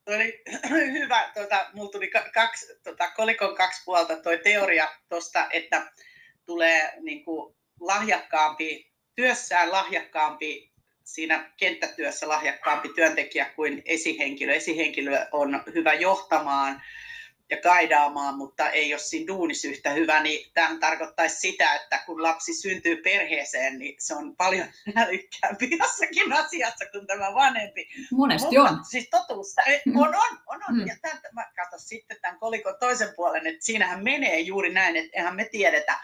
Oli 0.07 0.43
hyvä, 0.99 1.31
tuota, 1.35 1.67
mulla 1.75 1.91
tuli 1.91 2.11
kaksi, 2.35 2.67
tuota, 2.85 3.11
kolikon 3.17 3.57
kaksi 3.57 3.83
puolta 3.85 4.17
tuo 4.17 4.33
teoria 4.45 4.89
tuosta, 5.09 5.47
että 5.51 5.93
tulee 6.47 6.93
niin 7.01 7.25
kuin 7.25 7.57
lahjakkaampi, 7.81 8.93
työssään 9.15 9.73
lahjakkaampi, 9.73 10.73
siinä 11.05 11.53
kenttätyössä 11.57 12.29
lahjakkaampi 12.29 12.89
työntekijä 12.89 13.45
kuin 13.45 13.83
esihenkilö. 13.85 14.55
Esihenkilö 14.55 15.27
on 15.33 15.63
hyvä 15.75 15.95
johtamaan 15.95 16.83
ja 17.51 17.57
kaidaamaan, 17.57 18.37
mutta 18.37 18.71
ei 18.71 18.95
ole 18.95 19.01
siinä 19.01 19.27
duunissa 19.27 19.69
yhtä 19.69 19.91
hyvä, 19.91 20.23
niin 20.23 20.51
tämä 20.55 20.79
tarkoittaisi 20.81 21.37
sitä, 21.37 21.75
että 21.75 22.03
kun 22.07 22.23
lapsi 22.23 22.55
syntyy 22.55 22.97
perheeseen, 22.97 23.79
niin 23.79 23.95
se 23.99 24.15
on 24.15 24.37
paljon 24.37 24.67
älykkäämpi 24.97 25.71
jossakin 25.79 26.33
asiassa 26.33 26.87
kuin 26.93 27.07
tämä 27.07 27.35
vanhempi. 27.35 27.89
Monesti 28.13 28.59
mutta, 28.59 28.73
on. 28.73 28.85
Siis 28.85 29.09
totuus, 29.11 29.55
mm. 29.87 29.97
on, 29.97 30.09
on, 30.09 30.39
on, 30.47 30.61
on. 30.69 30.77
Mm. 30.77 30.87
Ja 30.87 30.97
tämän, 31.03 31.21
mä 31.33 31.45
katson 31.57 31.81
sitten 31.81 32.17
tämän 32.23 32.39
kolikon 32.39 32.77
toisen 32.81 33.13
puolen, 33.17 33.47
että 33.47 33.65
siinähän 33.65 34.05
menee 34.05 34.41
juuri 34.41 34.73
näin, 34.73 34.97
että 34.97 35.11
eihän 35.17 35.37
me 35.37 35.45
tiedetä, 35.45 35.99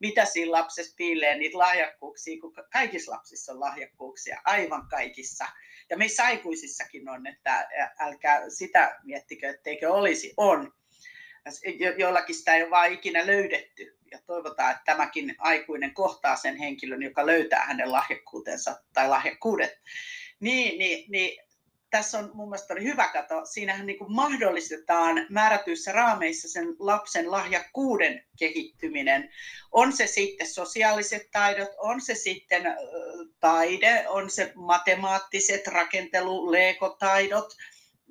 mitä 0.00 0.24
siinä 0.24 0.52
lapsessa 0.52 0.94
piilee 0.96 1.38
niitä 1.38 1.58
lahjakkuuksia, 1.58 2.40
kun 2.40 2.54
kaikissa 2.72 3.12
lapsissa 3.12 3.52
on 3.52 3.60
lahjakkuuksia, 3.60 4.40
aivan 4.44 4.88
kaikissa. 4.88 5.44
Ja 5.90 5.96
meissä 5.96 6.24
aikuisissakin 6.24 7.08
on, 7.08 7.26
että 7.26 7.68
älkää 8.00 8.50
sitä 8.50 8.96
miettikö, 9.04 9.50
etteikö 9.50 9.92
olisi, 9.92 10.34
on. 10.36 10.72
Jollakin 11.98 12.34
sitä 12.34 12.54
ei 12.54 12.62
ole 12.62 12.70
vaan 12.70 12.92
ikinä 12.92 13.26
löydetty. 13.26 13.98
Ja 14.10 14.18
toivotaan, 14.26 14.70
että 14.70 14.82
tämäkin 14.84 15.34
aikuinen 15.38 15.94
kohtaa 15.94 16.36
sen 16.36 16.56
henkilön, 16.56 17.02
joka 17.02 17.26
löytää 17.26 17.64
hänen 17.64 17.92
lahjakkuutensa 17.92 18.82
tai 18.92 19.08
lahjakkuudet. 19.08 19.80
Niin, 20.40 20.78
niin, 20.78 21.10
niin 21.10 21.47
tässä 21.90 22.18
on 22.18 22.30
mun 22.34 22.48
mielestä 22.48 22.74
oli 22.74 22.84
hyvä 22.84 23.08
kato, 23.08 23.44
siinähän 23.44 23.86
niin 23.86 23.98
kuin 23.98 24.12
mahdollistetaan 24.12 25.26
määrätyissä 25.28 25.92
raameissa 25.92 26.48
sen 26.48 26.76
lapsen 26.78 27.30
lahjakkuuden 27.30 28.24
kehittyminen. 28.38 29.30
On 29.72 29.92
se 29.92 30.06
sitten 30.06 30.46
sosiaaliset 30.46 31.30
taidot, 31.32 31.70
on 31.78 32.00
se 32.00 32.14
sitten 32.14 32.62
taide, 33.40 34.04
on 34.08 34.30
se 34.30 34.52
matemaattiset 34.54 35.66
rakentelu, 35.66 36.52
leekotaidot, 36.52 37.56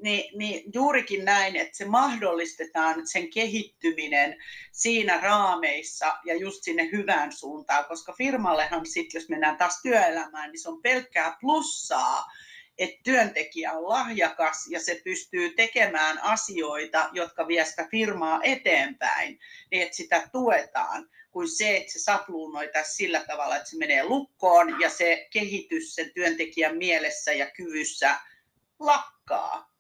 niin, 0.04 0.38
niin 0.38 0.72
juurikin 0.74 1.26
näin, 1.26 1.56
että 1.56 1.78
se 1.78 1.86
mahdollistetaan 1.86 3.08
sen 3.08 3.30
kehittyminen 3.30 4.36
siinä 4.72 5.20
raameissa 5.20 6.18
ja 6.26 6.36
just 6.36 6.64
sinne 6.64 6.90
hyvään 6.92 7.32
suuntaan, 7.32 7.86
koska 7.86 8.14
firmallehan 8.14 8.86
sitten, 8.86 9.20
jos 9.20 9.30
mennään 9.30 9.58
taas 9.58 9.82
työelämään, 9.82 10.52
niin 10.52 10.62
se 10.62 10.70
on 10.70 10.82
pelkkää 10.82 11.38
plussaa, 11.42 12.26
että 12.78 13.00
työntekijä 13.04 13.74
on 13.74 13.90
lahjakas 13.90 14.68
ja 14.70 14.80
se 14.80 15.02
pystyy 15.04 15.54
tekemään 15.54 16.24
asioita, 16.24 17.10
jotka 17.12 17.48
vie 17.48 17.66
sitä 17.66 17.88
firmaa 17.92 18.40
eteenpäin, 18.44 19.40
niin 19.72 19.84
että 19.84 19.96
sitä 19.96 20.30
tuetaan, 20.32 21.10
kuin 21.32 21.50
se, 21.50 21.78
että 21.78 21.94
se 21.94 22.00
sapluunoitaisiin 22.00 22.96
sillä 22.96 23.24
tavalla, 23.28 23.56
että 23.56 23.70
se 23.70 23.78
menee 23.78 24.04
lukkoon 24.04 24.82
ja 24.82 24.90
se 24.90 25.28
kehitys 25.32 25.96
sen 25.96 26.12
työntekijän 26.14 26.78
mielessä 26.78 27.34
ja 27.34 27.52
kyvyssä 27.52 28.20
lakkaa. 28.80 29.74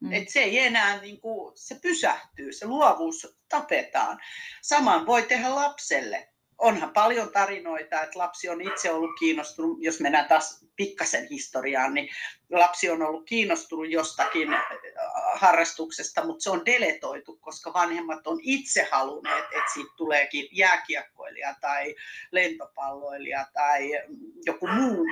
Mm. 0.00 0.12
Et 0.12 0.28
se 0.28 0.40
ei 0.40 0.58
enää, 0.58 1.00
niin 1.00 1.20
kuin, 1.20 1.52
se 1.56 1.74
pysähtyy, 1.74 2.52
se 2.52 2.66
luovuus 2.66 3.36
tapetaan. 3.48 4.20
Saman 4.62 5.06
voi 5.06 5.22
tehdä 5.22 5.54
lapselle 5.54 6.31
onhan 6.62 6.92
paljon 6.92 7.32
tarinoita, 7.32 8.02
että 8.02 8.18
lapsi 8.18 8.48
on 8.48 8.60
itse 8.60 8.90
ollut 8.90 9.10
kiinnostunut, 9.18 9.78
jos 9.80 10.00
mennään 10.00 10.28
taas 10.28 10.64
pikkasen 10.76 11.28
historiaan, 11.28 11.94
niin 11.94 12.08
lapsi 12.50 12.90
on 12.90 13.02
ollut 13.02 13.26
kiinnostunut 13.26 13.90
jostakin 13.90 14.52
äh, 14.52 14.62
harrastuksesta, 15.34 16.26
mutta 16.26 16.42
se 16.42 16.50
on 16.50 16.66
deletoitu, 16.66 17.36
koska 17.36 17.72
vanhemmat 17.72 18.26
on 18.26 18.38
itse 18.42 18.88
halunneet, 18.90 19.44
että 19.44 19.72
siitä 19.74 19.90
tuleekin 19.96 20.48
jääkiekkoilija 20.52 21.54
tai 21.60 21.94
lentopalloilija 22.30 23.46
tai 23.52 23.90
joku 24.46 24.66
muu. 24.66 25.06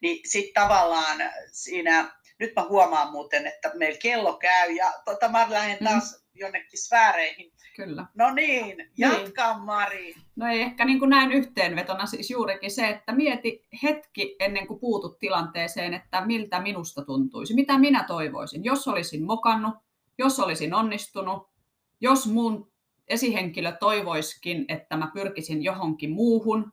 Niin 0.00 0.20
sitten 0.28 0.62
tavallaan 0.62 1.18
siinä, 1.52 2.21
nyt 2.42 2.52
mä 2.56 2.66
huomaan 2.68 3.12
muuten, 3.12 3.46
että 3.46 3.70
meillä 3.74 3.98
kello 4.02 4.36
käy 4.36 4.72
ja 4.72 4.92
tota, 5.04 5.28
mä 5.28 5.46
lähden 5.50 5.76
mm. 5.80 5.84
taas 5.84 6.12
mm. 6.12 6.40
jonnekin 6.40 6.78
sfääreihin 6.78 7.52
Kyllä. 7.76 8.06
No 8.14 8.34
niin, 8.34 8.90
jatka 8.98 9.54
niin. 9.54 9.64
Mari. 9.64 10.14
No 10.36 10.46
ei 10.46 10.60
ehkä 10.60 10.84
niin 10.84 10.98
kuin 10.98 11.08
näin 11.08 11.32
yhteenvetona 11.32 12.06
siis 12.06 12.30
juurikin 12.30 12.70
se, 12.70 12.88
että 12.88 13.12
mieti 13.12 13.66
hetki 13.82 14.36
ennen 14.40 14.66
kuin 14.66 14.80
puutut 14.80 15.18
tilanteeseen, 15.18 15.94
että 15.94 16.26
miltä 16.26 16.60
minusta 16.60 17.04
tuntuisi, 17.04 17.54
mitä 17.54 17.78
minä 17.78 18.04
toivoisin, 18.04 18.64
jos 18.64 18.88
olisin 18.88 19.24
mokannut, 19.24 19.74
jos 20.18 20.40
olisin 20.40 20.74
onnistunut, 20.74 21.48
jos 22.00 22.26
mun 22.26 22.72
esihenkilö 23.08 23.72
toivoiskin, 23.72 24.64
että 24.68 24.96
mä 24.96 25.10
pyrkisin 25.14 25.62
johonkin 25.62 26.10
muuhun, 26.10 26.72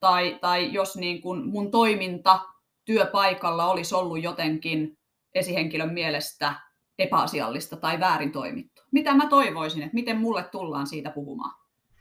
tai, 0.00 0.38
tai 0.40 0.72
jos 0.72 0.96
niin 0.96 1.22
kuin 1.22 1.46
mun 1.46 1.70
toiminta 1.70 2.40
työpaikalla 2.86 3.70
olisi 3.70 3.94
ollut 3.94 4.22
jotenkin 4.22 4.98
esihenkilön 5.34 5.92
mielestä 5.92 6.54
epäasiallista 6.98 7.76
tai 7.76 8.00
väärin 8.00 8.32
toimittu. 8.32 8.82
Mitä 8.92 9.14
mä 9.14 9.26
toivoisin, 9.26 9.82
että 9.82 9.94
miten 9.94 10.16
mulle 10.16 10.44
tullaan 10.44 10.86
siitä 10.86 11.10
puhumaan. 11.10 11.54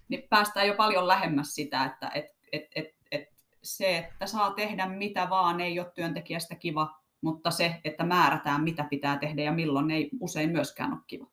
Niin 0.10 0.24
päästään 0.30 0.68
jo 0.68 0.74
paljon 0.74 1.08
lähemmäs 1.08 1.56
sitä, 1.56 1.86
että 1.86 2.12
et, 2.14 2.26
et, 2.52 2.64
et, 2.76 2.88
et 3.12 3.28
se, 3.64 3.98
että 3.98 4.28
saa 4.28 4.52
tehdä 4.52 4.86
mitä 4.86 5.30
vaan, 5.30 5.62
ei 5.62 5.80
ole 5.80 5.92
työntekijästä 5.96 6.56
kiva, 6.56 7.00
mutta 7.22 7.52
se, 7.52 7.76
että 7.84 8.04
määrätään 8.04 8.64
mitä 8.64 8.84
pitää 8.90 9.18
tehdä 9.18 9.42
ja 9.44 9.52
milloin, 9.52 9.92
ei 9.92 10.10
usein 10.20 10.50
myöskään 10.50 10.94
ole 10.94 11.02
kiva. 11.08 11.28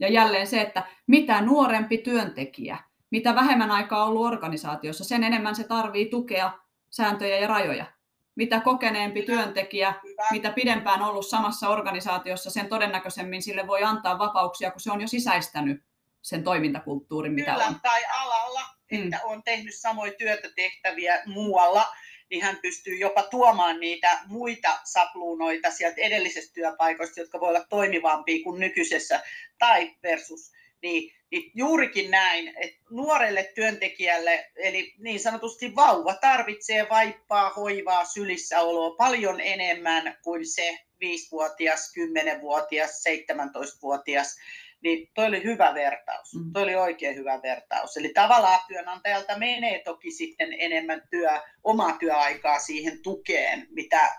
Ja 0.00 0.12
jälleen 0.12 0.46
se, 0.46 0.60
että 0.60 0.86
mitä 1.06 1.40
nuorempi 1.40 1.98
työntekijä, 1.98 2.78
mitä 3.10 3.34
vähemmän 3.34 3.70
aikaa 3.70 4.02
on 4.02 4.08
ollut 4.08 4.26
organisaatiossa, 4.26 5.04
sen 5.04 5.24
enemmän 5.24 5.54
se 5.54 5.64
tarvii 5.64 6.06
tukea, 6.06 6.52
sääntöjä 6.90 7.38
ja 7.38 7.46
rajoja 7.46 7.86
mitä 8.34 8.60
kokeneempi 8.60 9.22
työntekijä, 9.22 9.94
mitä 10.30 10.50
pidempään 10.50 11.02
ollut 11.02 11.26
samassa 11.26 11.68
organisaatiossa, 11.68 12.50
sen 12.50 12.68
todennäköisemmin 12.68 13.42
sille 13.42 13.66
voi 13.66 13.82
antaa 13.82 14.18
vapauksia, 14.18 14.70
kun 14.70 14.80
se 14.80 14.92
on 14.92 15.00
jo 15.00 15.08
sisäistänyt 15.08 15.82
sen 16.22 16.44
toimintakulttuurin, 16.44 17.32
mitä 17.32 17.52
Kyllä, 17.52 17.66
on. 17.66 17.80
tai 17.82 18.00
alalla, 18.16 18.60
mm. 18.92 19.04
että 19.04 19.20
on 19.24 19.42
tehnyt 19.42 19.74
samoja 19.74 20.12
työtä 20.18 20.48
tehtäviä 20.56 21.22
muualla, 21.26 21.84
niin 22.30 22.42
hän 22.42 22.58
pystyy 22.62 22.96
jopa 22.96 23.22
tuomaan 23.22 23.80
niitä 23.80 24.20
muita 24.26 24.80
sapluunoita 24.84 25.70
sieltä 25.70 26.00
edellisestä 26.00 26.54
työpaikoista, 26.54 27.20
jotka 27.20 27.40
voi 27.40 27.48
olla 27.48 27.64
toimivampia 27.68 28.44
kuin 28.44 28.60
nykyisessä, 28.60 29.22
tai 29.58 29.96
versus 30.02 30.52
niin, 30.82 31.12
niin 31.30 31.50
juurikin 31.54 32.10
näin, 32.10 32.52
että 32.56 32.78
nuorelle 32.90 33.52
työntekijälle, 33.54 34.50
eli 34.56 34.94
niin 34.98 35.20
sanotusti 35.20 35.76
vauva, 35.76 36.14
tarvitsee 36.14 36.86
vaippaa, 36.90 37.50
hoivaa, 37.50 38.04
sylissäoloa 38.04 38.96
paljon 38.96 39.40
enemmän 39.40 40.18
kuin 40.22 40.46
se 40.46 40.78
5-vuotias, 41.04 41.92
10-vuotias, 41.98 43.04
17-vuotias. 43.08 44.36
Niin 44.82 45.10
toi 45.14 45.26
oli 45.26 45.44
hyvä 45.44 45.74
vertaus. 45.74 46.34
Mm. 46.34 46.52
Toi 46.52 46.62
oli 46.62 46.74
oikein 46.74 47.16
hyvä 47.16 47.40
vertaus. 47.42 47.96
Eli 47.96 48.08
tavallaan 48.14 48.60
työnantajalta 48.68 49.38
menee 49.38 49.82
toki 49.84 50.10
sitten 50.10 50.54
enemmän 50.58 51.02
työ, 51.10 51.40
omaa 51.64 51.98
työaikaa 51.98 52.58
siihen 52.58 53.02
tukeen, 53.02 53.66
mitä 53.70 54.14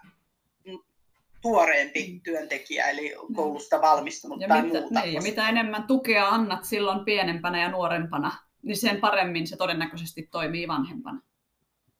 tuoreempi 1.43 2.08
mm. 2.08 2.21
työntekijä, 2.21 2.89
eli 2.89 3.15
mm. 3.29 3.36
koulusta 3.36 3.82
valmistunut 3.82 4.41
ja 4.41 4.47
tai 4.47 4.62
mitä, 4.62 4.79
muuta. 4.79 5.01
Niin, 5.01 5.13
ja 5.13 5.21
mitä 5.21 5.49
enemmän 5.49 5.84
tukea 5.84 6.29
annat 6.29 6.65
silloin 6.65 7.06
pienempänä 7.06 7.62
ja 7.62 7.71
nuorempana, 7.71 8.32
niin 8.63 8.77
sen 8.77 8.97
paremmin 8.97 9.47
se 9.47 9.58
todennäköisesti 9.58 10.27
toimii 10.32 10.67
vanhempana. 10.67 11.21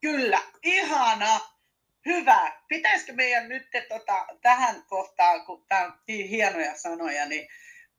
Kyllä, 0.00 0.40
ihana, 0.62 1.40
hyvä. 2.06 2.52
Pitäisikö 2.68 3.12
meidän 3.12 3.48
nyt 3.48 3.68
tota, 3.88 4.26
tähän 4.42 4.82
kohtaan, 4.88 5.46
kun 5.46 5.64
tämä 5.68 5.84
on 5.84 5.92
niin 6.08 6.28
hienoja 6.28 6.76
sanoja, 6.76 7.26
niin 7.26 7.48